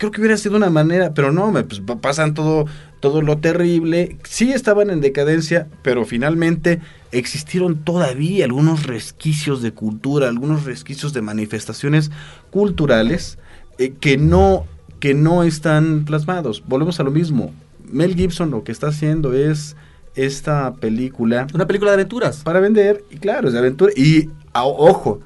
creo 0.00 0.10
que 0.10 0.22
hubiera 0.22 0.38
sido 0.38 0.56
una 0.56 0.70
manera, 0.70 1.12
pero 1.12 1.30
no, 1.30 1.52
pues 1.52 1.82
pasan 2.00 2.32
todo, 2.32 2.64
todo 3.00 3.20
lo 3.20 3.36
terrible. 3.36 4.16
Sí 4.24 4.50
estaban 4.50 4.88
en 4.88 5.02
decadencia, 5.02 5.68
pero 5.82 6.06
finalmente 6.06 6.80
existieron 7.12 7.84
todavía 7.84 8.46
algunos 8.46 8.86
resquicios 8.86 9.60
de 9.60 9.72
cultura, 9.72 10.28
algunos 10.28 10.64
resquicios 10.64 11.12
de 11.12 11.20
manifestaciones 11.20 12.10
culturales 12.50 13.38
eh, 13.78 13.92
que 14.00 14.16
no 14.16 14.64
que 15.00 15.12
no 15.12 15.44
están 15.44 16.06
plasmados. 16.06 16.62
Volvemos 16.66 16.98
a 16.98 17.02
lo 17.02 17.10
mismo. 17.10 17.52
Mel 17.84 18.14
Gibson 18.14 18.50
lo 18.50 18.64
que 18.64 18.72
está 18.72 18.88
haciendo 18.88 19.34
es 19.34 19.76
esta 20.14 20.72
película. 20.76 21.46
Una 21.52 21.66
película 21.66 21.90
de 21.90 21.96
aventuras. 21.96 22.38
Para 22.38 22.60
vender, 22.60 23.04
y 23.10 23.16
claro, 23.16 23.48
es 23.48 23.52
de 23.52 23.58
aventura. 23.58 23.92
Y 23.94 24.30
ojo, 24.54 25.20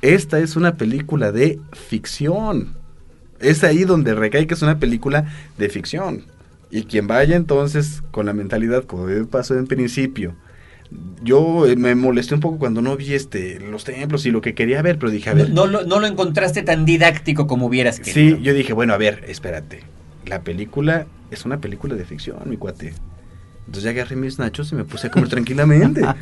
esta 0.00 0.38
es 0.38 0.54
una 0.54 0.76
película 0.76 1.32
de 1.32 1.58
ficción 1.72 2.81
es 3.42 3.64
ahí 3.64 3.84
donde 3.84 4.14
recae 4.14 4.46
que 4.46 4.54
es 4.54 4.62
una 4.62 4.78
película 4.78 5.26
de 5.58 5.68
ficción. 5.68 6.24
Y 6.70 6.84
quien 6.84 7.06
vaya 7.06 7.36
entonces 7.36 8.02
con 8.10 8.26
la 8.26 8.32
mentalidad, 8.32 8.84
como 8.84 9.06
pasó 9.26 9.58
en 9.58 9.66
principio, 9.66 10.34
yo 11.22 11.66
eh, 11.66 11.76
me 11.76 11.94
molesté 11.94 12.34
un 12.34 12.40
poco 12.40 12.58
cuando 12.58 12.82
no 12.82 12.96
vi 12.96 13.14
este 13.14 13.60
los 13.60 13.84
templos 13.84 14.26
y 14.26 14.30
lo 14.30 14.40
que 14.40 14.54
quería 14.54 14.82
ver, 14.82 14.98
pero 14.98 15.12
dije, 15.12 15.30
a 15.30 15.34
ver. 15.34 15.50
No, 15.50 15.66
no, 15.66 16.00
lo 16.00 16.06
encontraste 16.06 16.62
tan 16.62 16.84
didáctico 16.84 17.46
como 17.46 17.66
hubieras 17.66 18.00
querido. 18.00 18.36
Sí, 18.36 18.42
yo 18.42 18.54
dije, 18.54 18.72
bueno, 18.72 18.94
a 18.94 18.98
ver, 18.98 19.24
espérate. 19.28 19.82
La 20.26 20.42
película 20.42 21.06
es 21.30 21.44
una 21.44 21.60
película 21.60 21.94
de 21.94 22.04
ficción, 22.04 22.38
mi 22.46 22.56
cuate. 22.56 22.94
Entonces 23.66 23.84
ya 23.84 23.90
agarré 23.90 24.16
mis 24.16 24.38
nachos 24.38 24.72
y 24.72 24.74
me 24.74 24.84
puse 24.84 25.06
a 25.06 25.10
comer 25.10 25.28
tranquilamente. 25.28 26.02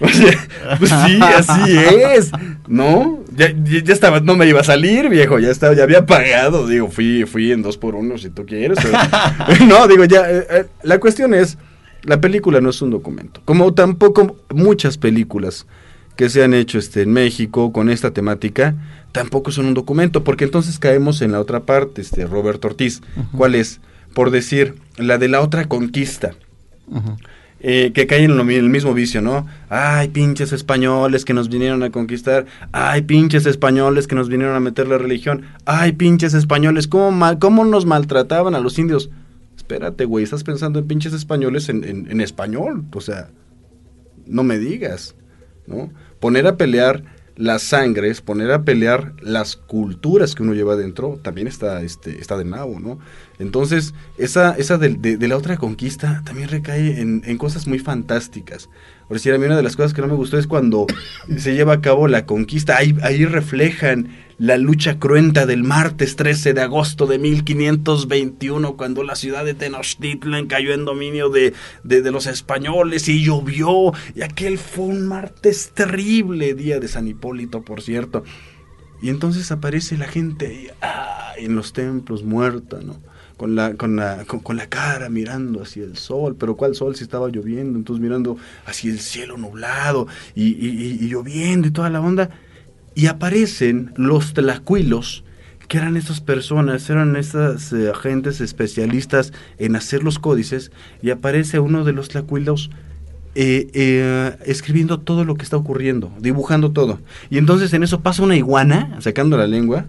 O 0.00 0.08
sea, 0.08 0.76
pues 0.78 0.90
sí, 0.90 1.20
así 1.20 1.76
es. 1.76 2.30
¿No? 2.66 3.24
Ya, 3.34 3.52
ya, 3.52 3.92
estaba, 3.92 4.20
no 4.20 4.36
me 4.36 4.46
iba 4.46 4.60
a 4.60 4.64
salir, 4.64 5.08
viejo. 5.08 5.38
Ya 5.38 5.50
estaba, 5.50 5.74
ya 5.74 5.82
había 5.82 6.06
pagado. 6.06 6.66
Digo, 6.66 6.88
fui, 6.88 7.24
fui 7.24 7.52
en 7.52 7.62
dos 7.62 7.76
por 7.76 7.94
uno 7.94 8.16
si 8.16 8.30
tú 8.30 8.46
quieres. 8.46 8.78
no, 9.68 9.86
digo, 9.88 10.04
ya. 10.04 10.30
Eh, 10.30 10.46
eh, 10.50 10.66
la 10.82 10.98
cuestión 10.98 11.34
es, 11.34 11.58
la 12.02 12.20
película 12.20 12.60
no 12.60 12.70
es 12.70 12.80
un 12.80 12.90
documento. 12.90 13.42
Como 13.44 13.74
tampoco 13.74 14.36
muchas 14.50 14.98
películas 14.98 15.66
que 16.16 16.28
se 16.28 16.42
han 16.42 16.54
hecho 16.54 16.78
este, 16.78 17.02
en 17.02 17.12
México 17.12 17.72
con 17.72 17.90
esta 17.90 18.12
temática, 18.12 18.74
tampoco 19.12 19.52
son 19.52 19.66
un 19.66 19.74
documento, 19.74 20.24
porque 20.24 20.44
entonces 20.44 20.78
caemos 20.78 21.22
en 21.22 21.32
la 21.32 21.40
otra 21.40 21.60
parte, 21.60 22.00
este, 22.00 22.26
Roberto 22.26 22.68
Ortiz. 22.68 23.02
¿Cuál 23.36 23.54
es? 23.54 23.80
Por 24.14 24.30
decir, 24.30 24.74
la 24.96 25.18
de 25.18 25.28
la 25.28 25.40
otra 25.40 25.66
conquista 25.66 26.34
eh, 27.60 27.90
que 27.92 28.06
caen 28.06 28.30
en 28.30 28.50
el 28.50 28.68
mismo 28.68 28.94
vicio, 28.94 29.20
¿no? 29.20 29.46
Ay, 29.68 30.08
pinches 30.08 30.52
españoles 30.52 31.24
que 31.24 31.34
nos 31.34 31.48
vinieron 31.48 31.82
a 31.82 31.90
conquistar. 31.90 32.46
Ay, 32.72 33.02
pinches 33.02 33.46
españoles 33.46 34.06
que 34.06 34.14
nos 34.14 34.28
vinieron 34.28 34.54
a 34.54 34.60
meter 34.60 34.86
la 34.86 34.98
religión. 34.98 35.42
Ay, 35.64 35.92
pinches 35.92 36.34
españoles, 36.34 36.86
¿cómo, 36.86 37.10
mal, 37.10 37.38
cómo 37.38 37.64
nos 37.64 37.84
maltrataban 37.84 38.54
a 38.54 38.60
los 38.60 38.78
indios? 38.78 39.10
Espérate, 39.56 40.04
güey, 40.04 40.22
estás 40.22 40.44
pensando 40.44 40.78
en 40.78 40.86
pinches 40.86 41.12
españoles 41.12 41.68
en, 41.68 41.84
en 41.84 42.20
español. 42.20 42.84
O 42.92 43.00
sea, 43.00 43.28
no 44.26 44.44
me 44.44 44.58
digas, 44.58 45.16
¿no? 45.66 45.90
Poner 46.20 46.46
a 46.46 46.56
pelear 46.56 47.02
las 47.38 47.62
sangres, 47.62 48.20
poner 48.20 48.50
a 48.50 48.64
pelear 48.64 49.14
las 49.20 49.54
culturas 49.54 50.34
que 50.34 50.42
uno 50.42 50.54
lleva 50.54 50.74
dentro, 50.74 51.20
también 51.22 51.46
está, 51.46 51.82
este, 51.82 52.20
está 52.20 52.36
de 52.36 52.44
nuevo, 52.44 52.80
¿no? 52.80 52.98
Entonces, 53.38 53.94
esa, 54.16 54.56
esa 54.58 54.76
de, 54.76 54.88
de, 54.96 55.28
la 55.28 55.36
otra 55.36 55.56
conquista 55.56 56.20
también 56.26 56.48
recae 56.48 57.00
en, 57.00 57.22
en, 57.24 57.38
cosas 57.38 57.68
muy 57.68 57.78
fantásticas. 57.78 58.68
Por 59.06 59.18
decir, 59.18 59.32
a 59.32 59.38
mí 59.38 59.46
una 59.46 59.56
de 59.56 59.62
las 59.62 59.76
cosas 59.76 59.94
que 59.94 60.00
no 60.00 60.08
me 60.08 60.14
gustó 60.14 60.36
es 60.36 60.48
cuando 60.48 60.86
se 61.38 61.54
lleva 61.54 61.74
a 61.74 61.80
cabo 61.80 62.08
la 62.08 62.26
conquista, 62.26 62.76
ahí, 62.76 62.96
ahí 63.02 63.24
reflejan 63.24 64.08
la 64.38 64.56
lucha 64.56 65.00
cruenta 65.00 65.46
del 65.46 65.64
martes 65.64 66.14
13 66.14 66.54
de 66.54 66.60
agosto 66.60 67.06
de 67.06 67.18
1521, 67.18 68.76
cuando 68.76 69.02
la 69.02 69.16
ciudad 69.16 69.44
de 69.44 69.54
Tenochtitlan 69.54 70.46
cayó 70.46 70.72
en 70.72 70.84
dominio 70.84 71.28
de, 71.28 71.54
de, 71.82 72.10
los 72.12 72.28
españoles 72.28 73.08
y 73.08 73.24
llovió. 73.24 73.92
Y 74.14 74.22
aquel 74.22 74.58
fue 74.58 74.84
un 74.84 75.08
martes 75.08 75.72
terrible, 75.74 76.54
día 76.54 76.78
de 76.78 76.86
San 76.86 77.08
Hipólito, 77.08 77.62
por 77.62 77.82
cierto. 77.82 78.22
Y 79.02 79.10
entonces 79.10 79.50
aparece 79.50 79.98
la 79.98 80.06
gente 80.06 80.72
ah, 80.82 81.32
en 81.36 81.56
los 81.56 81.72
templos 81.72 82.22
muerta, 82.22 82.78
¿no? 82.80 82.96
Con 83.36 83.54
la, 83.54 83.74
con, 83.74 83.94
la, 83.96 84.24
con, 84.24 84.56
la 84.56 84.68
cara 84.68 85.08
mirando 85.08 85.62
hacia 85.62 85.84
el 85.84 85.96
sol, 85.96 86.34
pero 86.36 86.56
¿cuál 86.56 86.74
sol 86.74 86.96
si 86.96 87.04
estaba 87.04 87.28
lloviendo? 87.28 87.78
Entonces 87.78 88.02
mirando 88.02 88.36
hacia 88.66 88.90
el 88.90 88.98
cielo 88.98 89.36
nublado 89.36 90.08
y, 90.34 90.44
y 90.44 91.08
lloviendo 91.08 91.68
y 91.68 91.70
toda 91.70 91.88
la 91.88 92.00
onda 92.00 92.30
y 92.98 93.06
aparecen 93.06 93.92
los 93.94 94.34
tlacuilos, 94.34 95.22
que 95.68 95.78
eran 95.78 95.96
estas 95.96 96.20
personas, 96.20 96.90
eran 96.90 97.14
estas 97.14 97.72
eh, 97.72 97.90
agentes 97.90 98.40
especialistas 98.40 99.32
en 99.58 99.76
hacer 99.76 100.02
los 100.02 100.18
códices, 100.18 100.72
y 101.00 101.10
aparece 101.10 101.60
uno 101.60 101.84
de 101.84 101.92
los 101.92 102.08
tlacuilos 102.08 102.70
eh, 103.36 103.68
eh, 103.72 104.36
escribiendo 104.46 104.98
todo 104.98 105.24
lo 105.24 105.36
que 105.36 105.44
está 105.44 105.56
ocurriendo, 105.56 106.10
dibujando 106.18 106.72
todo. 106.72 106.98
Y 107.30 107.38
entonces 107.38 107.72
en 107.72 107.84
eso 107.84 108.00
pasa 108.00 108.24
una 108.24 108.34
iguana, 108.34 108.96
sacando 108.98 109.36
la 109.36 109.46
lengua, 109.46 109.86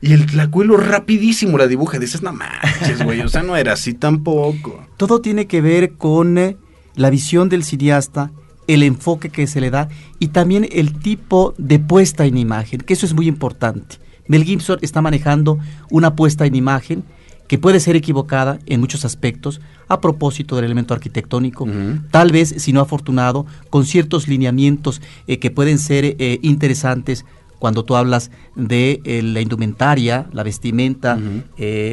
y 0.00 0.12
el 0.12 0.26
tlacuilo 0.26 0.76
rapidísimo 0.76 1.56
la 1.56 1.68
dibuja. 1.68 2.00
Dices, 2.00 2.20
no 2.20 2.32
manches, 2.32 3.04
güey, 3.04 3.20
o 3.20 3.28
sea, 3.28 3.44
no 3.44 3.56
era 3.56 3.74
así 3.74 3.94
tampoco. 3.94 4.88
Todo 4.96 5.20
tiene 5.20 5.46
que 5.46 5.60
ver 5.60 5.92
con 5.92 6.56
la 6.96 7.10
visión 7.10 7.48
del 7.48 7.62
cineasta 7.62 8.32
el 8.74 8.84
enfoque 8.84 9.30
que 9.30 9.46
se 9.46 9.60
le 9.60 9.70
da 9.70 9.88
y 10.18 10.28
también 10.28 10.68
el 10.70 10.98
tipo 10.98 11.54
de 11.58 11.80
puesta 11.80 12.24
en 12.24 12.38
imagen, 12.38 12.80
que 12.80 12.92
eso 12.92 13.04
es 13.04 13.14
muy 13.14 13.26
importante. 13.26 13.96
Mel 14.28 14.44
Gibson 14.44 14.78
está 14.80 15.02
manejando 15.02 15.58
una 15.90 16.14
puesta 16.14 16.46
en 16.46 16.54
imagen 16.54 17.02
que 17.48 17.58
puede 17.58 17.80
ser 17.80 17.96
equivocada 17.96 18.60
en 18.66 18.78
muchos 18.78 19.04
aspectos 19.04 19.60
a 19.88 20.00
propósito 20.00 20.54
del 20.54 20.66
elemento 20.66 20.94
arquitectónico, 20.94 21.66
tal 22.12 22.30
vez, 22.30 22.54
si 22.58 22.72
no 22.72 22.80
afortunado, 22.80 23.44
con 23.70 23.84
ciertos 23.84 24.28
lineamientos 24.28 25.02
eh, 25.26 25.40
que 25.40 25.50
pueden 25.50 25.80
ser 25.80 26.04
eh, 26.04 26.38
interesantes 26.42 27.24
cuando 27.58 27.84
tú 27.84 27.96
hablas 27.96 28.30
de 28.54 29.00
eh, 29.04 29.20
la 29.22 29.40
indumentaria, 29.40 30.28
la 30.32 30.44
vestimenta, 30.44 31.18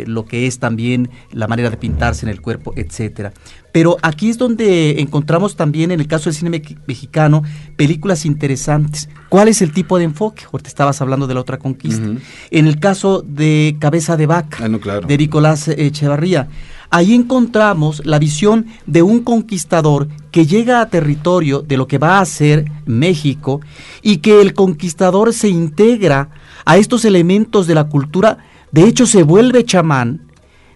lo 0.05 0.25
que 0.25 0.45
es 0.45 0.59
también 0.59 1.09
la 1.31 1.47
manera 1.47 1.71
de 1.71 1.77
pintarse 1.77 2.27
en 2.27 2.29
el 2.29 2.39
cuerpo, 2.39 2.73
etcétera. 2.75 3.33
Pero 3.77 3.95
aquí 4.01 4.29
es 4.29 4.39
donde 4.39 5.01
encontramos 5.01 5.55
también, 5.55 5.91
en 5.91 5.99
el 5.99 6.07
caso 6.07 6.31
del 6.31 6.33
cine 6.33 6.49
mexicano, 6.87 7.43
películas 7.75 8.25
interesantes. 8.25 9.07
¿Cuál 9.29 9.49
es 9.49 9.61
el 9.61 9.71
tipo 9.71 9.99
de 9.99 10.05
enfoque? 10.05 10.45
Ahorita 10.45 10.67
estabas 10.67 10.99
hablando 10.99 11.27
de 11.27 11.35
la 11.35 11.41
otra 11.41 11.59
conquista. 11.59 12.09
En 12.49 12.65
el 12.65 12.79
caso 12.79 13.21
de 13.21 13.77
Cabeza 13.79 14.17
de 14.17 14.25
Vaca, 14.25 14.57
ah, 14.65 14.99
de 15.05 15.17
Nicolás 15.19 15.67
Echevarría, 15.67 16.47
ahí 16.89 17.13
encontramos 17.13 18.03
la 18.03 18.17
visión 18.17 18.65
de 18.87 19.03
un 19.03 19.19
conquistador 19.19 20.07
que 20.31 20.47
llega 20.47 20.81
a 20.81 20.89
territorio 20.89 21.61
de 21.61 21.77
lo 21.77 21.87
que 21.87 21.99
va 21.99 22.19
a 22.19 22.25
ser 22.25 22.65
México 22.87 23.61
y 24.01 24.17
que 24.17 24.41
el 24.41 24.55
conquistador 24.55 25.33
se 25.33 25.49
integra 25.49 26.31
a 26.65 26.77
estos 26.77 27.05
elementos 27.05 27.67
de 27.67 27.75
la 27.75 27.89
cultura, 27.89 28.39
de 28.71 28.85
hecho 28.85 29.05
se 29.05 29.21
vuelve 29.21 29.65
chamán, 29.65 30.26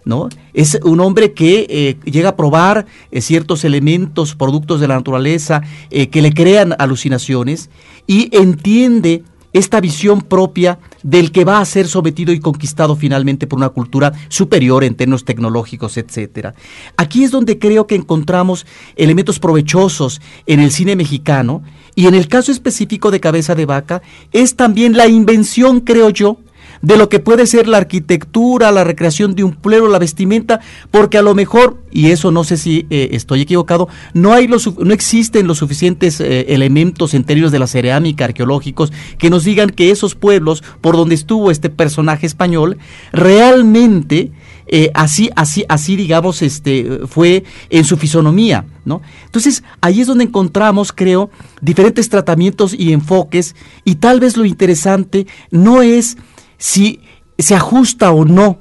¿no? 0.05 0.29
Es 0.53 0.79
un 0.83 0.99
hombre 0.99 1.33
que 1.33 1.65
eh, 1.69 1.97
llega 2.09 2.29
a 2.29 2.35
probar 2.35 2.85
eh, 3.11 3.21
ciertos 3.21 3.63
elementos, 3.63 4.35
productos 4.35 4.79
de 4.79 4.87
la 4.87 4.95
naturaleza, 4.95 5.61
eh, 5.89 6.07
que 6.07 6.21
le 6.21 6.33
crean 6.33 6.75
alucinaciones 6.79 7.69
y 8.07 8.35
entiende 8.35 9.23
esta 9.53 9.81
visión 9.81 10.21
propia 10.21 10.79
del 11.03 11.31
que 11.31 11.43
va 11.43 11.59
a 11.59 11.65
ser 11.65 11.87
sometido 11.87 12.31
y 12.31 12.39
conquistado 12.39 12.95
finalmente 12.95 13.47
por 13.47 13.57
una 13.57 13.69
cultura 13.69 14.13
superior 14.29 14.83
en 14.83 14.95
términos 14.95 15.25
tecnológicos, 15.25 15.97
etcétera. 15.97 16.53
Aquí 16.95 17.23
es 17.23 17.31
donde 17.31 17.59
creo 17.59 17.85
que 17.85 17.95
encontramos 17.95 18.65
elementos 18.95 19.39
provechosos 19.39 20.21
en 20.45 20.61
el 20.61 20.71
cine 20.71 20.95
mexicano 20.95 21.63
y 21.95 22.07
en 22.07 22.15
el 22.15 22.27
caso 22.27 22.51
específico 22.51 23.11
de 23.11 23.19
Cabeza 23.19 23.55
de 23.55 23.65
Vaca 23.65 24.01
es 24.31 24.55
también 24.55 24.95
la 24.95 25.07
invención, 25.07 25.81
creo 25.81 26.09
yo, 26.09 26.37
de 26.81 26.97
lo 26.97 27.09
que 27.09 27.19
puede 27.19 27.45
ser 27.45 27.67
la 27.67 27.77
arquitectura, 27.77 28.71
la 28.71 28.83
recreación 28.83 29.35
de 29.35 29.43
un 29.43 29.53
pueblo, 29.53 29.87
la 29.87 29.99
vestimenta, 29.99 30.59
porque 30.89 31.17
a 31.17 31.21
lo 31.21 31.35
mejor, 31.35 31.77
y 31.91 32.11
eso 32.11 32.31
no 32.31 32.43
sé 32.43 32.57
si 32.57 32.85
eh, 32.89 33.09
estoy 33.11 33.41
equivocado, 33.41 33.87
no, 34.13 34.33
hay 34.33 34.47
los, 34.47 34.77
no 34.77 34.93
existen 34.93 35.47
los 35.47 35.59
suficientes 35.59 36.19
eh, 36.19 36.45
elementos 36.49 37.13
en 37.13 37.23
términos 37.23 37.51
de 37.51 37.59
la 37.59 37.67
cerámica 37.67 38.25
arqueológicos 38.25 38.91
que 39.17 39.29
nos 39.29 39.43
digan 39.43 39.69
que 39.69 39.91
esos 39.91 40.15
pueblos 40.15 40.63
por 40.81 40.95
donde 40.95 41.15
estuvo 41.15 41.51
este 41.51 41.69
personaje 41.69 42.25
español 42.25 42.77
realmente 43.11 44.31
eh, 44.73 44.89
así, 44.93 45.29
así, 45.35 45.65
así, 45.67 45.97
digamos, 45.97 46.41
este, 46.41 47.01
fue 47.05 47.43
en 47.69 47.83
su 47.83 47.97
fisonomía, 47.97 48.65
¿no? 48.85 49.01
Entonces, 49.25 49.63
ahí 49.81 49.99
es 49.99 50.07
donde 50.07 50.23
encontramos, 50.23 50.93
creo, 50.93 51.29
diferentes 51.59 52.07
tratamientos 52.07 52.73
y 52.73 52.93
enfoques, 52.93 53.53
y 53.83 53.95
tal 53.95 54.21
vez 54.21 54.37
lo 54.37 54.45
interesante 54.45 55.27
no 55.49 55.81
es 55.81 56.17
si 56.61 57.01
se 57.39 57.55
ajusta 57.55 58.11
o 58.11 58.23
no 58.23 58.59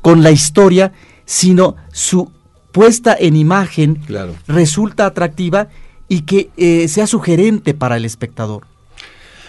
con 0.00 0.22
la 0.22 0.30
historia, 0.30 0.92
sino 1.24 1.74
su 1.92 2.30
puesta 2.70 3.16
en 3.18 3.34
imagen 3.34 4.00
resulta 4.46 5.04
atractiva 5.04 5.68
y 6.06 6.22
que 6.22 6.50
eh, 6.56 6.86
sea 6.86 7.08
sugerente 7.08 7.74
para 7.74 7.96
el 7.96 8.04
espectador. 8.04 8.66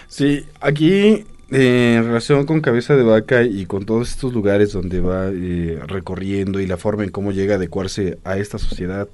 Sí, 0.08 0.44
aquí 0.60 1.24
eh, 1.52 1.94
en 1.96 2.04
relación 2.04 2.44
con 2.44 2.60
Cabeza 2.60 2.96
de 2.96 3.04
Vaca 3.04 3.44
y 3.44 3.66
con 3.66 3.86
todos 3.86 4.10
estos 4.10 4.34
lugares 4.34 4.72
donde 4.72 5.00
va 5.00 5.28
eh, 5.28 5.78
recorriendo 5.86 6.58
y 6.58 6.66
la 6.66 6.78
forma 6.78 7.04
en 7.04 7.10
cómo 7.10 7.30
llega 7.30 7.54
a 7.54 7.56
adecuarse 7.56 8.18
a 8.24 8.36
esta 8.36 8.58
sociedad 8.58 9.08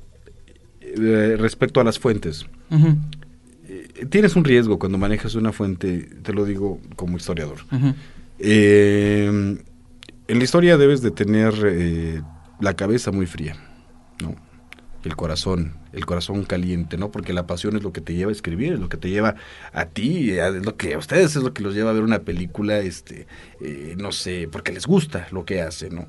respecto 0.96 1.80
a 1.82 1.84
las 1.84 1.98
fuentes. 1.98 2.46
tienes 4.08 4.34
un 4.34 4.44
riesgo 4.44 4.78
cuando 4.78 4.96
manejas 4.96 5.34
una 5.34 5.52
fuente, 5.52 6.08
te 6.22 6.32
lo 6.32 6.46
digo 6.46 6.80
como 6.96 7.18
historiador. 7.18 7.58
Eh, 8.38 9.58
en 10.28 10.38
la 10.38 10.44
historia 10.44 10.76
debes 10.76 11.00
de 11.00 11.10
tener 11.10 11.54
eh, 11.64 12.20
la 12.60 12.74
cabeza 12.74 13.10
muy 13.10 13.26
fría, 13.26 13.56
¿no? 14.22 14.34
El 15.04 15.16
corazón, 15.16 15.76
el 15.92 16.04
corazón 16.04 16.44
caliente, 16.44 16.98
¿no? 16.98 17.10
Porque 17.10 17.32
la 17.32 17.46
pasión 17.46 17.76
es 17.76 17.82
lo 17.82 17.92
que 17.92 18.00
te 18.00 18.14
lleva 18.14 18.30
a 18.30 18.32
escribir, 18.32 18.74
es 18.74 18.78
lo 18.78 18.88
que 18.88 18.98
te 18.98 19.08
lleva 19.08 19.36
a 19.72 19.86
ti, 19.86 20.32
es 20.32 20.66
lo 20.66 20.76
que 20.76 20.94
a 20.94 20.98
ustedes 20.98 21.34
es 21.34 21.42
lo 21.42 21.54
que 21.54 21.62
los 21.62 21.74
lleva 21.74 21.90
a 21.90 21.94
ver 21.94 22.02
una 22.02 22.20
película, 22.20 22.78
este, 22.80 23.26
eh, 23.62 23.94
no 23.96 24.12
sé, 24.12 24.48
porque 24.52 24.72
les 24.72 24.86
gusta 24.86 25.28
lo 25.30 25.46
que 25.46 25.62
hace, 25.62 25.88
¿no? 25.88 26.06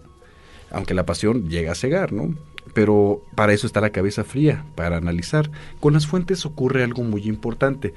Aunque 0.70 0.94
la 0.94 1.06
pasión 1.06 1.50
llega 1.50 1.72
a 1.72 1.76
cegar, 1.76 2.12
¿no? 2.12 2.36
Pero 2.74 3.24
para 3.36 3.54
eso 3.54 3.68
está 3.68 3.80
la 3.80 3.92
cabeza 3.92 4.24
fría, 4.24 4.66
para 4.76 4.98
analizar. 4.98 5.50
Con 5.80 5.94
las 5.94 6.06
fuentes 6.06 6.46
ocurre 6.46 6.84
algo 6.84 7.04
muy 7.04 7.24
importante. 7.28 7.94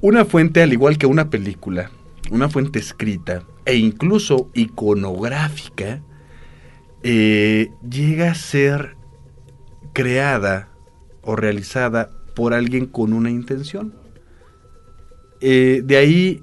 Una 0.00 0.24
fuente, 0.24 0.62
al 0.62 0.72
igual 0.72 0.98
que 0.98 1.06
una 1.06 1.28
película, 1.30 1.90
una 2.30 2.48
fuente 2.48 2.78
escrita 2.78 3.42
e 3.64 3.76
incluso 3.76 4.50
iconográfica, 4.54 6.02
eh, 7.02 7.70
llega 7.88 8.30
a 8.30 8.34
ser 8.34 8.96
creada 9.92 10.70
o 11.22 11.36
realizada 11.36 12.10
por 12.34 12.54
alguien 12.54 12.86
con 12.86 13.12
una 13.12 13.30
intención. 13.30 13.94
Eh, 15.40 15.82
de 15.84 15.96
ahí, 15.96 16.42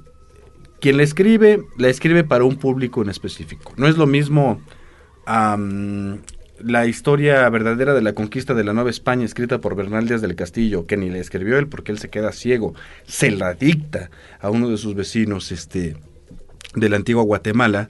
quien 0.79 0.97
la 0.97 1.03
escribe, 1.03 1.63
la 1.77 1.89
escribe 1.89 2.23
para 2.23 2.43
un 2.43 2.57
público 2.57 3.01
en 3.01 3.09
específico. 3.09 3.73
No 3.77 3.87
es 3.87 3.97
lo 3.97 4.07
mismo 4.07 4.61
la 6.65 6.85
historia 6.85 7.47
verdadera 7.49 7.93
de 7.93 8.01
la 8.01 8.13
conquista 8.13 8.53
de 8.53 8.63
la 8.63 8.73
Nueva 8.73 8.89
España 8.89 9.25
escrita 9.25 9.59
por 9.59 9.75
Bernal 9.75 10.07
Díaz 10.07 10.21
del 10.21 10.35
Castillo, 10.35 10.85
que 10.85 10.97
ni 10.97 11.09
la 11.09 11.17
escribió 11.17 11.57
él 11.57 11.67
porque 11.67 11.91
él 11.91 11.99
se 11.99 12.09
queda 12.09 12.31
ciego, 12.31 12.73
se 13.05 13.31
la 13.31 13.53
dicta 13.53 14.09
a 14.39 14.49
uno 14.49 14.69
de 14.69 14.77
sus 14.77 14.95
vecinos 14.95 15.51
este, 15.51 15.97
de 16.75 16.89
la 16.89 16.95
antigua 16.95 17.23
Guatemala, 17.23 17.89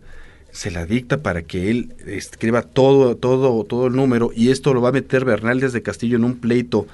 se 0.52 0.72
la 0.72 0.86
dicta 0.86 1.22
para 1.22 1.44
que 1.44 1.70
él 1.70 1.94
escriba 2.06 2.62
todo, 2.62 3.16
todo, 3.16 3.64
todo 3.64 3.88
el 3.88 3.94
número 3.94 4.32
y 4.36 4.50
esto 4.50 4.74
lo 4.74 4.82
va 4.82 4.90
a 4.90 4.94
meter 4.94 5.26
Bernal 5.26 5.60
Díaz 5.60 5.74
del 5.74 5.84
Castillo 5.84 6.18
en 6.18 6.24
un 6.24 6.40
pleito 6.40 6.88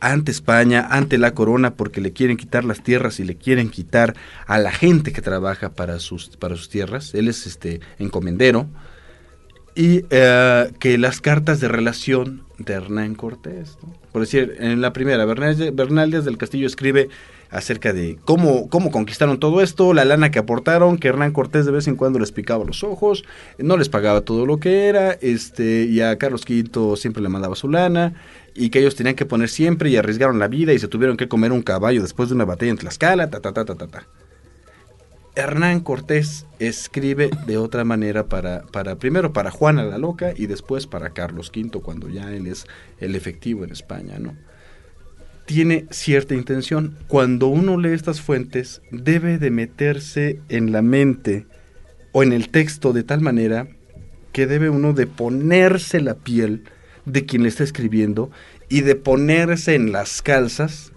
ante 0.00 0.30
España, 0.32 0.86
ante 0.90 1.16
la 1.16 1.32
corona, 1.32 1.74
porque 1.74 2.00
le 2.00 2.12
quieren 2.12 2.36
quitar 2.36 2.64
las 2.64 2.82
tierras 2.82 3.20
y 3.20 3.24
le 3.24 3.36
quieren 3.36 3.70
quitar 3.70 4.14
a 4.46 4.58
la 4.58 4.70
gente 4.70 5.12
que 5.12 5.22
trabaja 5.22 5.70
para 5.70 5.98
sus, 5.98 6.36
para 6.36 6.56
sus 6.56 6.68
tierras. 6.68 7.14
Él 7.14 7.26
es 7.26 7.46
este 7.46 7.80
encomendero 7.98 8.68
y 9.74 10.04
eh, 10.10 10.70
que 10.78 10.98
las 10.98 11.20
cartas 11.20 11.60
de 11.60 11.68
relación 11.68 12.42
de 12.58 12.74
Hernán 12.74 13.14
Cortés. 13.14 13.76
Por 14.12 14.22
decir, 14.22 14.56
en 14.60 14.80
la 14.80 14.92
primera, 14.92 15.24
Bernal, 15.24 16.10
Díaz 16.10 16.24
del 16.24 16.38
Castillo 16.38 16.66
escribe 16.66 17.08
acerca 17.50 17.92
de 17.92 18.18
cómo, 18.24 18.68
cómo 18.68 18.90
conquistaron 18.90 19.38
todo 19.38 19.60
esto, 19.60 19.92
la 19.92 20.04
lana 20.04 20.30
que 20.30 20.38
aportaron, 20.38 20.98
que 20.98 21.08
Hernán 21.08 21.32
Cortés 21.32 21.66
de 21.66 21.72
vez 21.72 21.88
en 21.88 21.96
cuando 21.96 22.18
les 22.18 22.32
picaba 22.32 22.64
los 22.64 22.84
ojos, 22.84 23.24
no 23.58 23.76
les 23.76 23.88
pagaba 23.88 24.20
todo 24.20 24.46
lo 24.46 24.58
que 24.58 24.86
era, 24.88 25.12
este, 25.12 25.84
y 25.84 26.00
a 26.00 26.16
Carlos 26.16 26.44
V 26.48 26.96
siempre 26.96 27.22
le 27.22 27.28
mandaba 27.28 27.54
su 27.54 27.68
lana, 27.68 28.14
y 28.54 28.70
que 28.70 28.80
ellos 28.80 28.94
tenían 28.94 29.16
que 29.16 29.26
poner 29.26 29.48
siempre 29.48 29.90
y 29.90 29.96
arriesgaron 29.96 30.38
la 30.38 30.48
vida 30.48 30.72
y 30.72 30.78
se 30.78 30.88
tuvieron 30.88 31.16
que 31.16 31.28
comer 31.28 31.52
un 31.52 31.62
caballo 31.62 32.02
después 32.02 32.28
de 32.28 32.36
una 32.36 32.44
batalla 32.44 32.70
en 32.70 32.78
Tlaxcala, 32.78 33.30
ta, 33.30 33.40
ta, 33.40 33.52
ta, 33.52 33.64
ta, 33.64 33.74
ta, 33.74 33.86
ta. 33.88 34.06
Hernán 35.36 35.80
Cortés 35.80 36.46
escribe 36.60 37.28
de 37.46 37.56
otra 37.56 37.84
manera 37.84 38.26
para, 38.26 38.62
para, 38.62 38.96
primero 38.96 39.32
para 39.32 39.50
Juana 39.50 39.82
la 39.84 39.98
Loca 39.98 40.32
y 40.36 40.46
después 40.46 40.86
para 40.86 41.10
Carlos 41.10 41.50
V, 41.54 41.80
cuando 41.80 42.08
ya 42.08 42.32
él 42.32 42.46
es 42.46 42.66
el 43.00 43.16
efectivo 43.16 43.64
en 43.64 43.72
España, 43.72 44.18
¿no? 44.20 44.36
Tiene 45.44 45.86
cierta 45.90 46.34
intención. 46.34 46.96
Cuando 47.08 47.48
uno 47.48 47.76
lee 47.76 47.92
estas 47.92 48.20
fuentes, 48.20 48.80
debe 48.92 49.38
de 49.38 49.50
meterse 49.50 50.40
en 50.48 50.72
la 50.72 50.82
mente 50.82 51.46
o 52.12 52.22
en 52.22 52.32
el 52.32 52.48
texto 52.48 52.92
de 52.92 53.02
tal 53.02 53.20
manera 53.20 53.66
que 54.32 54.46
debe 54.46 54.70
uno 54.70 54.92
de 54.92 55.06
ponerse 55.06 56.00
la 56.00 56.14
piel 56.14 56.62
de 57.06 57.26
quien 57.26 57.42
le 57.42 57.48
está 57.48 57.64
escribiendo 57.64 58.30
y 58.68 58.82
de 58.82 58.94
ponerse 58.94 59.74
en 59.74 59.92
las 59.92 60.22
calzas 60.22 60.92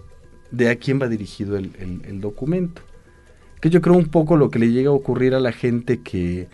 de 0.50 0.70
a 0.70 0.76
quién 0.76 1.02
va 1.02 1.08
dirigido 1.08 1.58
el 1.58 2.20
documento 2.20 2.87
que 3.60 3.70
yo 3.70 3.80
creo 3.80 3.96
un 3.96 4.06
poco 4.06 4.36
lo 4.36 4.50
que 4.50 4.58
le 4.58 4.70
llega 4.70 4.90
a 4.90 4.92
ocurrir 4.92 5.34
a 5.34 5.40
la 5.40 5.52
gente 5.52 6.00
que, 6.00 6.48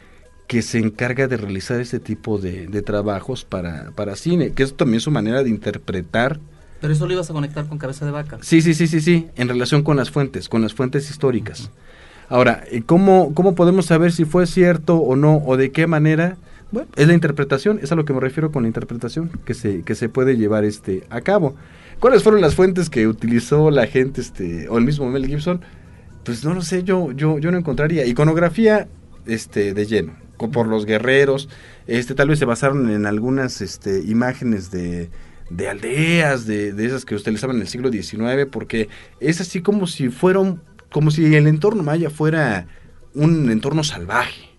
que 0.46 0.62
se 0.62 0.78
encarga 0.78 1.26
de 1.26 1.36
realizar 1.36 1.80
este 1.80 2.00
tipo 2.00 2.38
de, 2.38 2.82
trabajos 2.82 3.44
para, 3.44 3.90
para 3.94 4.16
cine, 4.16 4.52
que 4.52 4.62
es 4.62 4.74
también 4.74 5.00
su 5.00 5.10
manera 5.10 5.42
de 5.42 5.50
interpretar. 5.50 6.40
Pero 6.80 6.92
eso 6.92 7.06
lo 7.06 7.14
ibas 7.14 7.30
a 7.30 7.32
conectar 7.32 7.66
con 7.66 7.78
cabeza 7.78 8.04
de 8.04 8.10
vaca. 8.10 8.38
Sí, 8.42 8.60
sí, 8.60 8.74
sí, 8.74 8.86
sí, 8.86 9.00
sí, 9.00 9.28
en 9.36 9.48
relación 9.48 9.82
con 9.82 9.96
las 9.96 10.10
fuentes, 10.10 10.48
con 10.48 10.62
las 10.62 10.74
fuentes 10.74 11.10
históricas. 11.10 11.70
Ahora, 12.28 12.64
eh, 12.70 12.82
¿cómo, 12.84 13.32
¿cómo 13.34 13.54
podemos 13.54 13.86
saber 13.86 14.12
si 14.12 14.24
fue 14.24 14.46
cierto 14.46 14.96
o 14.96 15.16
no, 15.16 15.42
o 15.44 15.56
de 15.56 15.72
qué 15.72 15.86
manera? 15.86 16.36
Bueno, 16.72 16.88
es 16.96 17.06
la 17.06 17.14
interpretación, 17.14 17.78
es 17.82 17.92
a 17.92 17.94
lo 17.94 18.04
que 18.04 18.12
me 18.12 18.20
refiero 18.20 18.50
con 18.50 18.64
la 18.64 18.68
interpretación 18.68 19.30
que 19.44 19.54
se, 19.54 19.82
que 19.82 19.94
se 19.94 20.08
puede 20.08 20.36
llevar 20.36 20.64
este, 20.64 21.04
a 21.10 21.20
cabo. 21.20 21.54
¿Cuáles 22.00 22.22
fueron 22.22 22.40
las 22.40 22.54
fuentes 22.54 22.90
que 22.90 23.06
utilizó 23.06 23.70
la 23.70 23.86
gente, 23.86 24.20
este, 24.20 24.68
o 24.68 24.78
el 24.78 24.84
mismo 24.84 25.08
Mel 25.08 25.26
Gibson? 25.26 25.60
Pues 26.24 26.44
no 26.44 26.54
lo 26.54 26.62
sé, 26.62 26.82
yo, 26.84 27.12
yo, 27.12 27.38
yo 27.38 27.50
no 27.50 27.58
encontraría. 27.58 28.06
Iconografía 28.06 28.88
este, 29.26 29.74
de 29.74 29.86
lleno, 29.86 30.14
por 30.36 30.66
los 30.66 30.86
guerreros. 30.86 31.48
Este, 31.86 32.14
tal 32.14 32.28
vez 32.28 32.38
se 32.38 32.44
basaron 32.44 32.90
en 32.90 33.06
algunas 33.06 33.60
este, 33.60 34.00
imágenes 34.00 34.70
de, 34.70 35.10
de 35.50 35.68
aldeas, 35.68 36.46
de, 36.46 36.72
de, 36.72 36.86
esas 36.86 37.04
que 37.04 37.14
utilizaban 37.14 37.56
en 37.56 37.62
el 37.62 37.68
siglo 37.68 37.90
XIX, 37.90 38.46
porque 38.50 38.88
es 39.20 39.40
así 39.40 39.60
como 39.60 39.86
si 39.86 40.08
fueron, 40.08 40.62
como 40.90 41.10
si 41.10 41.34
el 41.34 41.46
entorno 41.46 41.82
maya 41.82 42.10
fuera 42.10 42.66
un 43.14 43.50
entorno 43.50 43.84
salvaje. 43.84 44.50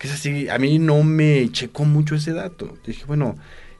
Que 0.00 0.08
es 0.08 0.14
así, 0.14 0.48
a 0.48 0.58
mí 0.58 0.80
no 0.80 1.04
me 1.04 1.48
checó 1.52 1.84
mucho 1.84 2.16
ese 2.16 2.32
dato. 2.32 2.76
Dije, 2.84 3.04
bueno, 3.06 3.36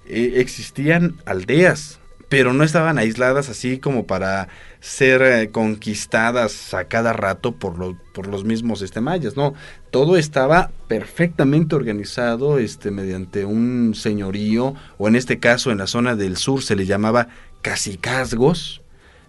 eh, 0.06 0.34
existían 0.36 1.16
aldeas, 1.26 1.98
pero 2.34 2.52
no 2.52 2.64
estaban 2.64 2.98
aisladas 2.98 3.48
así 3.48 3.78
como 3.78 4.08
para 4.08 4.48
ser 4.80 5.22
eh, 5.22 5.50
conquistadas 5.52 6.74
a 6.74 6.88
cada 6.88 7.12
rato 7.12 7.52
por, 7.52 7.78
lo, 7.78 7.96
por 8.12 8.26
los 8.26 8.42
mismos 8.42 8.82
este, 8.82 9.00
mayas, 9.00 9.36
no, 9.36 9.54
todo 9.92 10.16
estaba 10.16 10.72
perfectamente 10.88 11.76
organizado 11.76 12.58
este, 12.58 12.90
mediante 12.90 13.44
un 13.44 13.94
señorío, 13.94 14.74
o 14.98 15.06
en 15.06 15.14
este 15.14 15.38
caso 15.38 15.70
en 15.70 15.78
la 15.78 15.86
zona 15.86 16.16
del 16.16 16.36
sur 16.36 16.64
se 16.64 16.74
le 16.74 16.86
llamaba 16.86 17.28
casicazgos, 17.62 18.82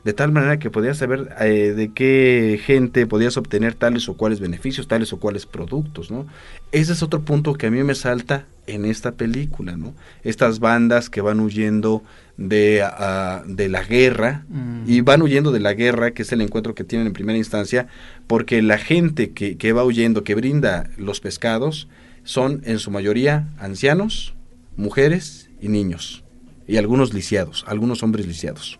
de 0.06 0.14
tal 0.14 0.32
manera 0.32 0.60
que 0.60 0.70
podías 0.70 1.00
saber 1.00 1.36
eh, 1.42 1.74
de 1.76 1.92
qué 1.92 2.62
gente 2.64 3.08
podías 3.08 3.38
obtener 3.38 3.74
tales 3.74 4.08
o 4.08 4.14
cuales 4.14 4.40
beneficios, 4.40 4.88
tales 4.88 5.12
o 5.12 5.20
cuales 5.20 5.48
productos, 5.48 6.12
¿no? 6.12 6.28
Ese 6.72 6.94
es 6.94 7.02
otro 7.02 7.22
punto 7.22 7.56
que 7.56 7.66
a 7.66 7.72
mí 7.72 7.84
me 7.84 7.96
salta 7.96 8.46
en 8.68 8.86
esta 8.86 9.14
película, 9.14 9.78
¿no? 9.78 9.96
Estas 10.24 10.60
bandas 10.60 11.10
que 11.10 11.22
van 11.22 11.40
huyendo 11.40 12.04
de, 12.38 12.84
ah, 12.84 13.42
de 13.48 13.68
la 13.68 13.84
guerra 13.84 14.46
mm. 14.48 14.84
y 14.86 15.02
van 15.02 15.24
huyendo 15.24 15.52
de 15.52 15.60
la 15.60 15.74
guerra, 15.74 16.12
que 16.12 16.22
es 16.22 16.32
el 16.32 16.42
encuentro 16.42 16.76
que 16.76 16.84
tienen 16.84 17.08
en 17.08 17.14
primera 17.14 17.40
instancia, 17.40 17.88
porque 18.28 18.62
la 18.62 18.78
gente 18.78 19.32
que, 19.32 19.58
que 19.58 19.74
va 19.74 19.84
huyendo, 19.84 20.24
que 20.24 20.36
brinda 20.36 20.88
los 20.98 21.20
pescados, 21.20 21.88
son 22.24 22.62
en 22.66 22.78
su 22.78 22.92
mayoría 22.92 23.48
ancianos, 23.58 24.36
mujeres 24.78 25.50
y 25.60 25.68
niños, 25.68 26.24
y 26.68 26.78
algunos 26.78 27.12
lisiados, 27.12 27.66
algunos 27.68 28.04
hombres 28.04 28.28
lisiados. 28.28 28.80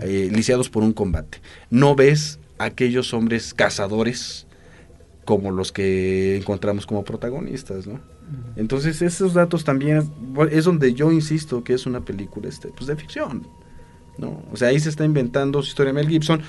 Eh, 0.00 0.28
lisiados 0.32 0.68
por 0.68 0.82
un 0.82 0.92
combate. 0.92 1.40
No 1.70 1.96
ves 1.96 2.38
aquellos 2.58 3.12
hombres 3.12 3.54
cazadores 3.54 4.46
como 5.24 5.50
los 5.50 5.72
que 5.72 6.36
encontramos 6.36 6.86
como 6.86 7.04
protagonistas, 7.04 7.86
¿no? 7.86 8.00
Entonces 8.56 9.02
esos 9.02 9.34
datos 9.34 9.64
también 9.64 10.10
es 10.50 10.64
donde 10.64 10.94
yo 10.94 11.12
insisto 11.12 11.62
que 11.62 11.74
es 11.74 11.86
una 11.86 12.00
película 12.00 12.48
este, 12.48 12.68
pues 12.68 12.86
de 12.86 12.96
ficción, 12.96 13.46
¿no? 14.18 14.42
O 14.52 14.56
sea, 14.56 14.68
ahí 14.68 14.80
se 14.80 14.88
está 14.88 15.04
inventando 15.04 15.62
su 15.62 15.68
historia 15.68 15.92
Mel 15.92 16.08
Gibson, 16.08 16.40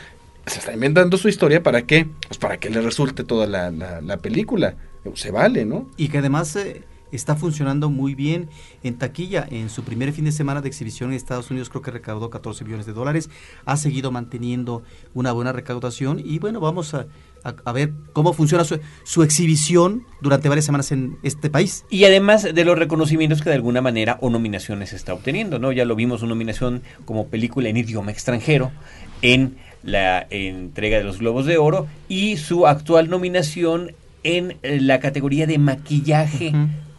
se 0.45 0.59
está 0.59 0.73
inventando 0.73 1.17
su 1.17 1.27
historia 1.27 1.63
para 1.63 1.81
qué, 1.81 2.07
pues 2.27 2.37
para 2.37 2.57
que 2.57 2.69
le 2.69 2.81
resulte 2.81 3.23
toda 3.23 3.47
la, 3.47 3.71
la, 3.71 4.17
película, 4.17 4.75
se 5.15 5.31
vale, 5.31 5.65
¿no? 5.65 5.89
Y 5.97 6.07
que 6.09 6.19
además 6.19 6.55
eh, 6.55 6.83
está 7.15 7.35
funcionando 7.35 7.89
muy 7.89 8.15
bien 8.15 8.49
en 8.83 8.97
taquilla. 8.97 9.47
En 9.49 9.69
su 9.69 9.83
primer 9.83 10.11
fin 10.11 10.25
de 10.25 10.31
semana 10.31 10.61
de 10.61 10.67
exhibición 10.67 11.09
en 11.09 11.15
Estados 11.15 11.49
Unidos 11.49 11.69
creo 11.69 11.81
que 11.81 11.91
recaudó 11.91 12.29
14 12.29 12.63
millones 12.63 12.85
de 12.85 12.93
dólares. 12.93 13.29
Ha 13.65 13.77
seguido 13.77 14.11
manteniendo 14.11 14.83
una 15.13 15.31
buena 15.31 15.51
recaudación 15.51 16.21
y 16.23 16.39
bueno, 16.39 16.59
vamos 16.59 16.93
a, 16.93 17.07
ver 17.73 17.93
cómo 18.13 18.33
funciona 18.33 18.63
su, 18.63 19.23
exhibición 19.23 20.03
durante 20.19 20.49
varias 20.49 20.65
semanas 20.65 20.91
en 20.91 21.17
este 21.21 21.49
país. 21.49 21.85
Y 21.89 22.05
además 22.05 22.43
de 22.43 22.65
los 22.65 22.77
reconocimientos 22.77 23.41
que 23.41 23.49
de 23.49 23.55
alguna 23.55 23.81
manera 23.81 24.17
o 24.21 24.29
nominaciones 24.29 24.93
está 24.93 25.13
obteniendo, 25.13 25.59
¿no? 25.59 25.71
Ya 25.71 25.85
lo 25.85 25.95
vimos, 25.95 26.21
una 26.21 26.29
nominación 26.29 26.81
como 27.05 27.27
película 27.27 27.69
en 27.69 27.77
idioma 27.77 28.11
extranjero 28.11 28.71
en 29.21 29.57
la 29.83 30.25
entrega 30.29 30.97
de 30.97 31.03
los 31.03 31.19
Globos 31.19 31.45
de 31.45 31.57
Oro 31.57 31.87
y 32.09 32.37
su 32.37 32.65
actual 32.65 33.09
nominación 33.09 33.93
en 34.23 34.57
la 34.63 34.99
categoría 34.99 35.45
de 35.45 35.59
maquillaje 35.59 36.51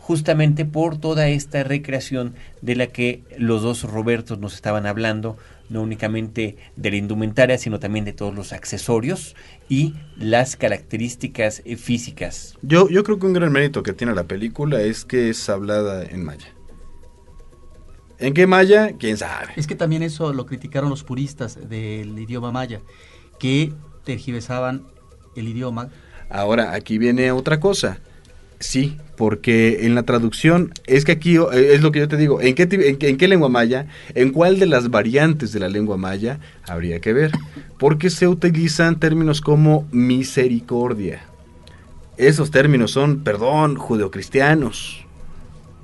justamente 0.07 0.64
por 0.64 0.99
toda 0.99 1.27
esta 1.27 1.64
recreación 1.64 2.37
de 2.62 2.77
la 2.77 2.87
que 2.87 3.25
los 3.38 3.62
dos 3.62 3.83
Robertos 3.83 4.38
nos 4.38 4.55
estaban 4.55 4.87
hablando, 4.87 5.37
no 5.69 5.83
únicamente 5.83 6.57
de 6.77 6.90
la 6.92 6.97
indumentaria, 6.97 7.59
sino 7.59 7.81
también 7.81 8.05
de 8.05 8.12
todos 8.12 8.33
los 8.33 8.53
accesorios 8.53 9.35
y 9.69 9.95
las 10.16 10.55
características 10.55 11.61
eh, 11.64 11.75
físicas. 11.75 12.57
Yo, 12.62 12.88
yo 12.88 13.03
creo 13.03 13.19
que 13.19 13.27
un 13.27 13.33
gran 13.33 13.51
mérito 13.51 13.83
que 13.83 13.92
tiene 13.95 14.14
la 14.14 14.23
película 14.23 14.81
es 14.81 15.05
que 15.05 15.29
es 15.29 15.49
hablada 15.49 16.05
en 16.05 16.25
maya. 16.25 16.55
¿En 18.21 18.33
qué 18.33 18.47
maya? 18.47 18.92
¿Quién 18.97 19.16
sabe? 19.16 19.55
Es 19.57 19.66
que 19.66 19.75
también 19.75 20.05
eso 20.05 20.33
lo 20.33 20.47
criticaron 20.47 20.88
los 20.88 21.03
puristas 21.03 21.69
del 21.69 22.16
idioma 22.16 22.53
maya, 22.53 22.81
que 23.40 23.73
tergiversaban 24.05 24.87
el 25.35 25.49
idioma. 25.49 25.90
Ahora, 26.31 26.75
aquí 26.75 26.97
viene 26.97 27.33
otra 27.33 27.59
cosa. 27.59 27.99
Sí, 28.59 28.97
porque 29.16 29.85
en 29.87 29.95
la 29.95 30.05
traducción, 30.05 30.73
es 30.87 31.05
que 31.05 31.12
aquí 31.12 31.37
eh, 31.37 31.75
es 31.75 31.83
lo 31.83 31.92
que 31.92 31.99
yo 32.01 32.09
te 32.09 32.16
digo, 32.16 32.40
¿en 32.40 32.55
qué, 32.55 32.66
en, 32.71 33.16
qué 33.16 33.29
lengua 33.29 33.49
maya? 33.49 33.87
¿En 34.14 34.31
cuál 34.31 34.59
de 34.59 34.66
las 34.66 34.90
variantes 34.90 35.53
de 35.53 35.61
la 35.61 35.69
lengua 35.69 35.97
maya? 35.97 36.38
Habría 36.66 37.01
que 37.01 37.12
ver, 37.12 37.33
porque 37.79 38.09
se 38.09 38.29
utilizan 38.29 38.99
términos 38.99 39.40
como 39.40 39.87
misericordia. 39.92 41.23
Esos 42.16 42.51
términos 42.51 42.92
son, 42.92 43.23
perdón, 43.23 43.77
judeocristianos. 43.77 45.05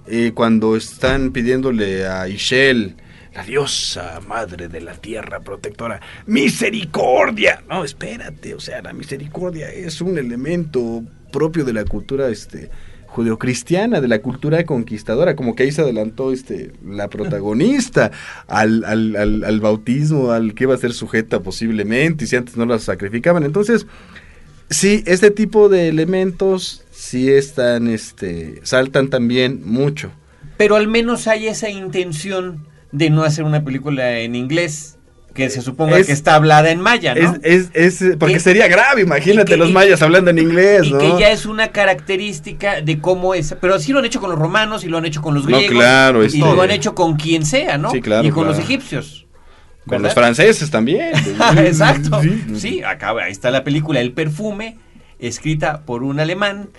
Eh, 0.06 0.32
cuando 0.34 0.74
están 0.74 1.30
pidiéndole 1.30 2.06
a 2.06 2.26
Ishel, 2.26 2.96
la 3.34 3.44
diosa 3.44 4.20
madre 4.26 4.68
de 4.68 4.80
la 4.80 4.94
tierra 4.94 5.40
protectora, 5.40 6.00
misericordia. 6.26 7.62
No, 7.68 7.84
espérate, 7.84 8.54
o 8.54 8.60
sea, 8.60 8.82
la 8.82 8.92
misericordia 8.92 9.70
es 9.70 10.00
un 10.00 10.18
elemento 10.18 11.02
propio 11.32 11.64
de 11.64 11.72
la 11.72 11.84
cultura 11.84 12.28
este 12.28 12.70
judeocristiana, 13.12 14.00
de 14.00 14.08
la 14.08 14.20
cultura 14.20 14.64
conquistadora, 14.64 15.36
como 15.36 15.54
que 15.54 15.64
ahí 15.64 15.72
se 15.72 15.82
adelantó 15.82 16.32
este 16.32 16.72
la 16.86 17.08
protagonista 17.08 18.10
al, 18.46 18.84
al, 18.84 19.44
al, 19.44 19.60
bautismo, 19.60 20.30
al 20.30 20.54
que 20.54 20.64
iba 20.64 20.74
a 20.74 20.78
ser 20.78 20.92
sujeta 20.92 21.40
posiblemente, 21.40 22.24
y 22.24 22.28
si 22.28 22.36
antes 22.36 22.56
no 22.56 22.64
la 22.64 22.78
sacrificaban. 22.78 23.44
Entonces, 23.44 23.86
sí, 24.70 25.02
este 25.06 25.30
tipo 25.30 25.68
de 25.68 25.88
elementos 25.88 26.84
sí 26.90 27.30
están, 27.30 27.88
este, 27.88 28.60
saltan 28.62 29.08
también 29.08 29.60
mucho. 29.64 30.10
Pero 30.56 30.76
al 30.76 30.88
menos 30.88 31.26
hay 31.26 31.48
esa 31.48 31.68
intención 31.68 32.66
de 32.92 33.10
no 33.10 33.24
hacer 33.24 33.44
una 33.44 33.64
película 33.64 34.20
en 34.20 34.34
inglés 34.34 34.98
que 35.34 35.50
se 35.50 35.62
suponga 35.62 36.02
que 36.02 36.12
está 36.12 36.34
hablada 36.34 36.70
en 36.70 36.80
maya, 36.80 37.14
¿no? 37.14 37.36
Es, 37.42 37.70
es, 37.72 38.16
porque 38.18 38.40
sería 38.40 38.68
grave, 38.68 39.02
imagínate 39.02 39.56
los 39.56 39.72
mayas 39.72 40.02
hablando 40.02 40.30
en 40.30 40.38
inglés, 40.38 40.86
y 40.86 40.92
que 40.92 41.14
ya 41.18 41.30
es 41.30 41.46
una 41.46 41.68
característica 41.68 42.80
de 42.80 43.00
cómo 43.00 43.34
es, 43.34 43.56
pero 43.60 43.74
así 43.74 43.92
lo 43.92 44.00
han 44.00 44.04
hecho 44.04 44.20
con 44.20 44.30
los 44.30 44.38
romanos 44.38 44.84
y 44.84 44.88
lo 44.88 44.98
han 44.98 45.06
hecho 45.06 45.22
con 45.22 45.34
los 45.34 45.46
griegos 45.46 45.70
claro, 45.70 46.24
y 46.24 46.38
lo 46.38 46.60
han 46.60 46.70
hecho 46.70 46.94
con 46.94 47.16
quien 47.16 47.46
sea, 47.46 47.78
¿no? 47.78 47.90
Sí, 47.90 48.00
claro, 48.00 48.26
y 48.26 48.30
con 48.30 48.46
los 48.46 48.58
egipcios. 48.58 49.26
Con 49.86 50.02
los 50.02 50.14
franceses 50.14 50.70
también. 50.70 51.12
Exacto. 51.58 52.20
Sí, 52.54 52.82
acá 52.84 53.10
ahí 53.20 53.32
está 53.32 53.50
la 53.50 53.64
película 53.64 54.00
El 54.00 54.12
perfume, 54.12 54.78
escrita 55.18 55.82
por 55.82 56.02
un 56.04 56.20
alemán 56.20 56.70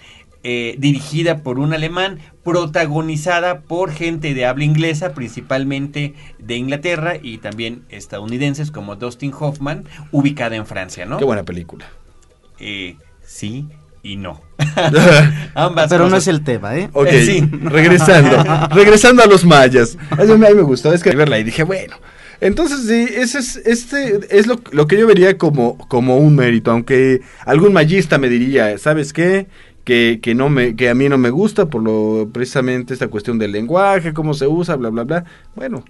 eh, 0.44 0.76
dirigida 0.78 1.38
por 1.38 1.60
un 1.60 1.74
alemán, 1.74 2.20
protagonizada 2.44 3.62
por 3.62 3.92
gente 3.92 4.34
de 4.34 4.46
habla 4.46 4.66
inglesa, 4.66 5.14
principalmente 5.14 6.14
de 6.40 6.56
Inglaterra 6.58 7.16
y 7.22 7.38
también 7.38 7.84
estadounidenses 7.90 8.70
como 8.70 8.96
Dustin 8.96 9.34
Hoffman, 9.38 9.86
ubicada 10.12 10.56
en 10.56 10.66
Francia, 10.66 11.06
¿no? 11.06 11.18
Qué 11.18 11.26
buena 11.26 11.44
película. 11.44 11.86
Eh, 12.60 12.98
sí 13.26 13.68
y 14.04 14.18
no. 14.18 14.42
Ambas 15.56 15.90
Pero 15.90 16.10
no 16.10 16.18
es 16.18 16.28
el 16.28 16.44
tema, 16.44 16.76
¿eh? 16.76 16.90
Ok, 16.92 17.08
eh, 17.10 17.26
sí. 17.26 17.50
regresando, 17.62 18.68
regresando 18.76 19.24
a 19.24 19.28
los 19.28 19.46
mayas. 19.46 19.98
a 20.12 20.26
mí 20.26 20.38
me 20.38 20.62
gustó 20.62 20.94
escribirla 20.94 21.40
y 21.40 21.46
dije, 21.46 21.64
bueno, 21.64 21.96
entonces, 22.42 22.82
sí, 22.86 23.08
ese 23.16 23.40
es, 23.40 23.56
este 23.56 24.20
es 24.30 24.48
lo, 24.48 24.60
lo, 24.72 24.86
que 24.86 24.98
yo 24.98 25.08
vería 25.08 25.38
como, 25.38 25.78
como 25.88 26.18
un 26.18 26.36
mérito, 26.36 26.72
aunque 26.72 27.22
algún 27.46 27.72
mayista 27.72 28.18
me 28.18 28.28
diría, 28.28 28.78
¿sabes 28.78 29.14
qué? 29.14 29.48
Que, 29.84 30.20
que, 30.22 30.36
no 30.36 30.50
me, 30.50 30.76
que 30.76 30.90
a 30.90 30.96
mí 30.96 31.10
no 31.10 31.18
me 31.18 31.30
gusta 31.30 31.66
por 31.68 31.84
lo 31.84 32.30
precisamente 32.32 32.94
esta 32.94 33.08
cuestión 33.08 33.40
del 33.40 33.52
lenguaje, 33.52 34.14
cómo 34.14 34.34
se 34.34 34.48
usa, 34.48 34.76
bla, 34.76 34.90
bla, 34.90 35.04
bla. 35.04 35.26
Bueno, 35.56 35.84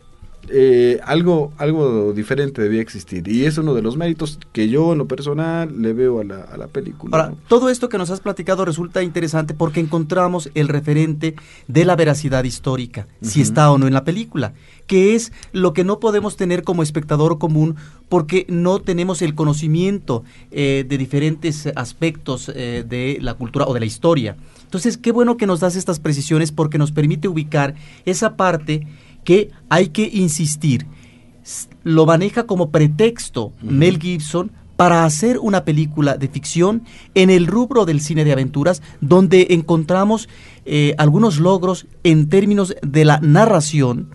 eh, 0.49 0.99
algo, 1.03 1.53
algo 1.57 2.13
diferente 2.13 2.61
debía 2.61 2.81
existir. 2.81 3.27
Y 3.27 3.45
es 3.45 3.57
uno 3.57 3.73
de 3.73 3.81
los 3.81 3.97
méritos 3.97 4.39
que 4.51 4.69
yo 4.69 4.91
en 4.93 4.97
lo 4.97 5.07
personal 5.07 5.81
le 5.81 5.93
veo 5.93 6.21
a 6.21 6.23
la, 6.23 6.41
a 6.41 6.57
la 6.57 6.67
película. 6.67 7.15
Ahora, 7.17 7.35
todo 7.47 7.69
esto 7.69 7.89
que 7.89 7.97
nos 7.97 8.09
has 8.09 8.19
platicado 8.19 8.65
resulta 8.65 9.03
interesante 9.03 9.53
porque 9.53 9.79
encontramos 9.79 10.49
el 10.55 10.67
referente 10.67 11.35
de 11.67 11.85
la 11.85 11.95
veracidad 11.95 12.43
histórica, 12.43 13.07
si 13.21 13.41
está 13.41 13.71
o 13.71 13.77
no 13.77 13.87
en 13.87 13.93
la 13.93 14.03
película, 14.03 14.53
que 14.87 15.15
es 15.15 15.31
lo 15.51 15.73
que 15.73 15.83
no 15.83 15.99
podemos 15.99 16.35
tener 16.35 16.63
como 16.63 16.83
espectador 16.83 17.37
común 17.37 17.75
porque 18.09 18.45
no 18.49 18.79
tenemos 18.79 19.21
el 19.21 19.35
conocimiento 19.35 20.23
eh, 20.51 20.85
de 20.87 20.97
diferentes 20.97 21.67
aspectos 21.75 22.51
eh, 22.53 22.83
de 22.87 23.17
la 23.21 23.33
cultura 23.35 23.65
o 23.65 23.73
de 23.73 23.79
la 23.79 23.85
historia. 23.85 24.35
Entonces, 24.63 24.97
qué 24.97 25.11
bueno 25.11 25.37
que 25.37 25.47
nos 25.47 25.59
das 25.59 25.75
estas 25.75 25.99
precisiones 25.99 26.51
porque 26.51 26.77
nos 26.77 26.91
permite 26.91 27.27
ubicar 27.27 27.75
esa 28.05 28.35
parte 28.35 28.87
que 29.23 29.51
hay 29.69 29.89
que 29.89 30.09
insistir. 30.11 30.85
Lo 31.83 32.05
maneja 32.05 32.45
como 32.45 32.69
pretexto 32.69 33.51
Mel 33.61 33.99
Gibson 33.99 34.51
para 34.75 35.05
hacer 35.05 35.37
una 35.39 35.65
película 35.65 36.17
de 36.17 36.27
ficción 36.27 36.83
en 37.13 37.29
el 37.29 37.47
rubro 37.47 37.85
del 37.85 38.01
cine 38.01 38.25
de 38.25 38.31
aventuras, 38.31 38.81
donde 39.01 39.47
encontramos 39.51 40.29
eh, 40.65 40.95
algunos 40.97 41.39
logros 41.39 41.85
en 42.03 42.29
términos 42.29 42.75
de 42.81 43.05
la 43.05 43.19
narración 43.19 44.09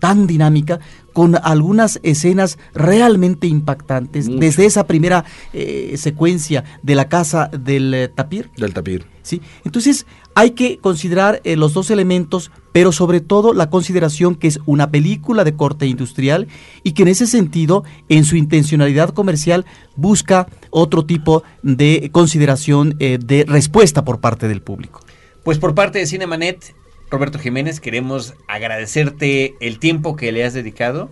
tan 0.00 0.26
dinámica 0.26 0.80
con 1.16 1.34
algunas 1.42 1.98
escenas 2.02 2.58
realmente 2.74 3.46
impactantes, 3.46 4.28
desde 4.28 4.66
esa 4.66 4.86
primera 4.86 5.24
eh, 5.54 5.94
secuencia 5.96 6.62
de 6.82 6.94
la 6.94 7.08
casa 7.08 7.48
del 7.58 7.94
eh, 7.94 8.08
tapir. 8.08 8.50
Del 8.58 8.74
tapir. 8.74 9.06
¿sí? 9.22 9.40
Entonces 9.64 10.04
hay 10.34 10.50
que 10.50 10.76
considerar 10.76 11.40
eh, 11.44 11.56
los 11.56 11.72
dos 11.72 11.90
elementos, 11.90 12.50
pero 12.72 12.92
sobre 12.92 13.22
todo 13.22 13.54
la 13.54 13.70
consideración 13.70 14.34
que 14.34 14.48
es 14.48 14.60
una 14.66 14.90
película 14.90 15.42
de 15.42 15.56
corte 15.56 15.86
industrial 15.86 16.48
y 16.82 16.92
que 16.92 17.04
en 17.04 17.08
ese 17.08 17.26
sentido, 17.26 17.82
en 18.10 18.26
su 18.26 18.36
intencionalidad 18.36 19.14
comercial, 19.14 19.64
busca 19.96 20.48
otro 20.68 21.06
tipo 21.06 21.44
de 21.62 22.10
consideración 22.12 22.90
de 22.98 23.46
respuesta 23.48 24.04
por 24.04 24.20
parte 24.20 24.48
del 24.48 24.60
público. 24.60 25.00
Pues 25.44 25.58
por 25.58 25.74
parte 25.74 25.98
de 25.98 26.06
Cinemanet, 26.06 26.74
Roberto 27.10 27.38
Jiménez, 27.38 27.80
queremos 27.80 28.34
agradecerte 28.48 29.54
el 29.60 29.78
tiempo 29.78 30.16
que 30.16 30.32
le 30.32 30.44
has 30.44 30.54
dedicado 30.54 31.10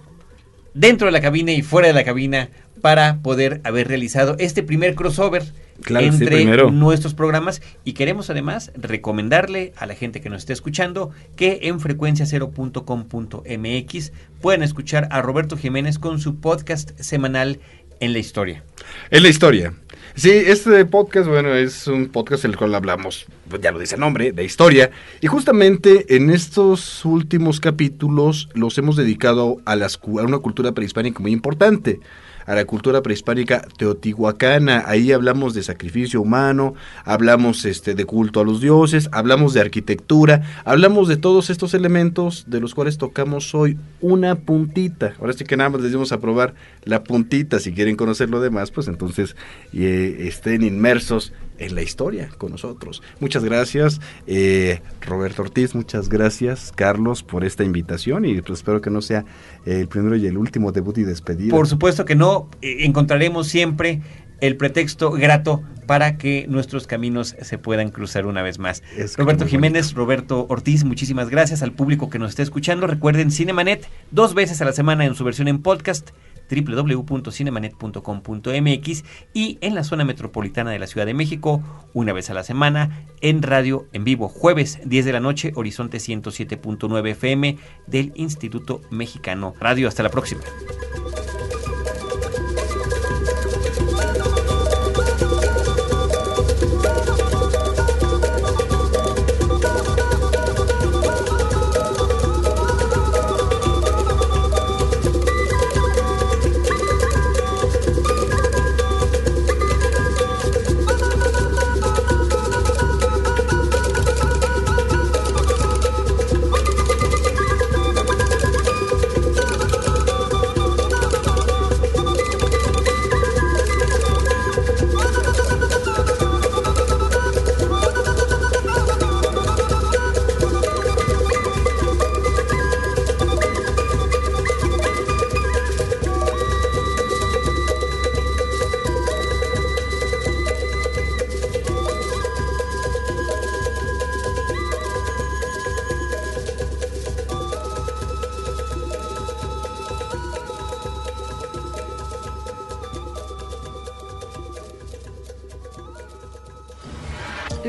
dentro 0.75 1.07
de 1.07 1.13
la 1.13 1.21
cabina 1.21 1.53
y 1.53 1.63
fuera 1.63 1.87
de 1.89 1.95
la 1.95 2.05
cabina 2.05 2.51
para 2.81 3.23
poder 3.23 3.61
haber 3.65 3.89
realizado 3.89 4.37
este 4.39 4.63
primer 4.63 4.95
crossover 4.95 5.43
entre 5.89 6.45
nuestros 6.71 7.15
programas 7.15 7.63
y 7.85 7.95
queremos 7.95 8.31
además 8.31 8.71
recomendarle 8.75 9.73
a 9.77 9.87
la 9.87 9.95
gente 9.95 10.21
que 10.21 10.29
nos 10.29 10.43
esté 10.43 10.53
escuchando 10.53 11.11
que 11.37 11.61
en 11.63 11.81
frecuenciacero.com.mx 11.81 14.13
puedan 14.41 14.63
escuchar 14.63 15.09
a 15.11 15.23
Roberto 15.23 15.57
Jiménez 15.57 15.99
con 15.99 16.21
su 16.21 16.39
podcast 16.41 16.93
semanal 17.01 17.59
en 18.01 18.13
la 18.13 18.19
historia. 18.19 18.63
En 19.11 19.23
la 19.23 19.31
historia. 19.31 19.73
Sí, 20.17 20.31
este 20.31 20.85
podcast, 20.85 21.27
bueno, 21.27 21.53
es 21.55 21.89
un 21.89 22.07
podcast 22.07 22.45
en 22.45 22.53
el 22.53 22.57
cual 22.57 22.73
hablamos, 22.77 23.27
pues 23.49 23.61
ya 23.61 23.73
lo 23.73 23.81
dice 23.81 23.97
el 23.97 24.01
nombre, 24.01 24.31
de 24.31 24.45
historia. 24.45 24.93
Y 25.21 25.27
justamente 25.27 26.15
en 26.15 26.31
estos 26.31 27.05
últimos 27.05 27.59
capítulos 27.59 28.49
los 28.55 28.79
hemos 28.79 28.95
dedicado 28.95 29.57
a, 29.65 29.75
las, 29.75 29.97
a 29.97 30.23
una 30.23 30.39
cultura 30.39 30.71
prehispánica 30.71 31.19
muy 31.19 31.33
importante 31.33 31.99
a 32.47 32.55
la 32.55 32.65
cultura 32.65 33.03
prehispánica 33.03 33.67
teotihuacana. 33.77 34.85
Ahí 34.87 35.13
hablamos 35.13 35.55
de 35.55 35.63
sacrificio 35.63 36.21
humano, 36.21 36.75
hablamos 37.05 37.65
este, 37.65 37.95
de 37.95 38.05
culto 38.05 38.41
a 38.41 38.45
los 38.45 38.61
dioses, 38.61 39.09
hablamos 39.13 39.55
de 39.55 39.61
arquitectura, 39.61 40.43
hablamos 40.65 41.09
de 41.09 41.17
todos 41.17 41.51
estos 41.51 41.75
elementos 41.75 42.45
de 42.47 42.61
los 42.61 42.75
cuales 42.75 42.99
tocamos 42.99 43.55
hoy 43.55 43.77
una 44.01 44.37
puntita. 44.37 45.15
Ahora 45.21 45.33
sí 45.33 45.45
que 45.45 45.57
nada 45.57 45.71
más 45.71 45.81
les 45.81 45.93
dimos 45.93 46.13
a 46.13 46.21
probar 46.21 46.55
la 46.85 47.05
puntita. 47.05 47.59
Si 47.59 47.73
quieren 47.73 47.97
conocer 47.97 48.31
lo 48.31 48.41
demás, 48.41 48.71
pues 48.71 48.89
entonces 48.89 49.37
eh, 49.73 50.17
estén 50.21 50.63
inmersos 50.63 51.33
en 51.59 51.75
la 51.75 51.83
historia 51.83 52.31
con 52.37 52.51
nosotros. 52.51 53.03
Muchas 53.21 53.45
gracias, 53.45 54.01
eh, 54.27 54.81
Roberto 55.01 55.43
Ortiz, 55.43 55.75
muchas 55.75 56.09
gracias, 56.09 56.73
Carlos, 56.75 57.23
por 57.23 57.45
esta 57.45 57.65
invitación 57.65 58.25
y 58.25 58.41
pues 58.41 58.59
espero 58.59 58.81
que 58.81 58.91
no 58.91 59.03
sea 59.03 59.25
el 59.65 59.89
primero 59.89 60.17
y 60.17 60.27
el 60.27 60.37
último 60.37 60.73
debut 60.73 60.99
y 60.99 61.05
despedida. 61.05 61.55
Por 61.55 61.69
supuesto 61.69 62.05
que 62.05 62.15
no, 62.15 62.34
eh, 62.63 62.77
encontraremos 62.81 63.49
siempre 63.49 64.01
el 64.41 64.57
pretexto 64.57 65.11
grato 65.11 65.63
para 65.87 66.17
que 66.17 66.47
nuestros 66.49 66.87
caminos 66.87 67.37
se 67.41 67.59
puedan 67.59 67.91
cruzar 67.91 68.25
una 68.27 68.43
vez 68.43 68.59
más. 68.59 68.83
Roberto 69.17 69.47
Jiménez, 69.47 69.95
Roberto 69.95 70.47
Ortiz, 70.49 70.85
muchísimas 70.85 71.31
gracias 71.31 71.63
al 71.63 71.73
público 71.73 72.11
que 72.11 72.19
nos 72.19 72.31
está 72.31 72.43
escuchando. 72.43 72.87
Recuerden 72.87 73.31
Cinemanet 73.31 73.89
dos 74.11 74.35
veces 74.35 74.61
a 74.61 74.65
la 74.65 74.73
semana 74.73 75.05
en 75.05 75.15
su 75.15 75.23
versión 75.25 75.47
en 75.49 75.63
podcast 75.63 76.11
www.cinemanet.com.mx 76.51 79.05
y 79.33 79.59
en 79.63 79.75
la 79.75 79.85
zona 79.85 80.05
metropolitana 80.05 80.71
de 80.71 80.79
la 80.79 80.87
Ciudad 80.87 81.07
de 81.07 81.15
México 81.15 81.63
una 81.95 82.13
vez 82.13 82.29
a 82.29 82.35
la 82.35 82.43
semana 82.43 83.07
en 83.23 83.43
radio 83.43 83.89
en 83.93 84.05
vivo 84.05 84.29
jueves 84.29 84.79
10 84.85 85.07
de 85.07 85.13
la 85.13 85.21
noche 85.21 85.53
Horizonte 85.55 85.97
107.9 85.99 87.09
FM 87.11 87.57
del 87.87 88.13
Instituto 88.15 88.83
Mexicano 88.91 89.55
Radio. 89.59 89.89
Hasta 89.89 90.03
la 90.03 90.11
próxima. 90.11 90.43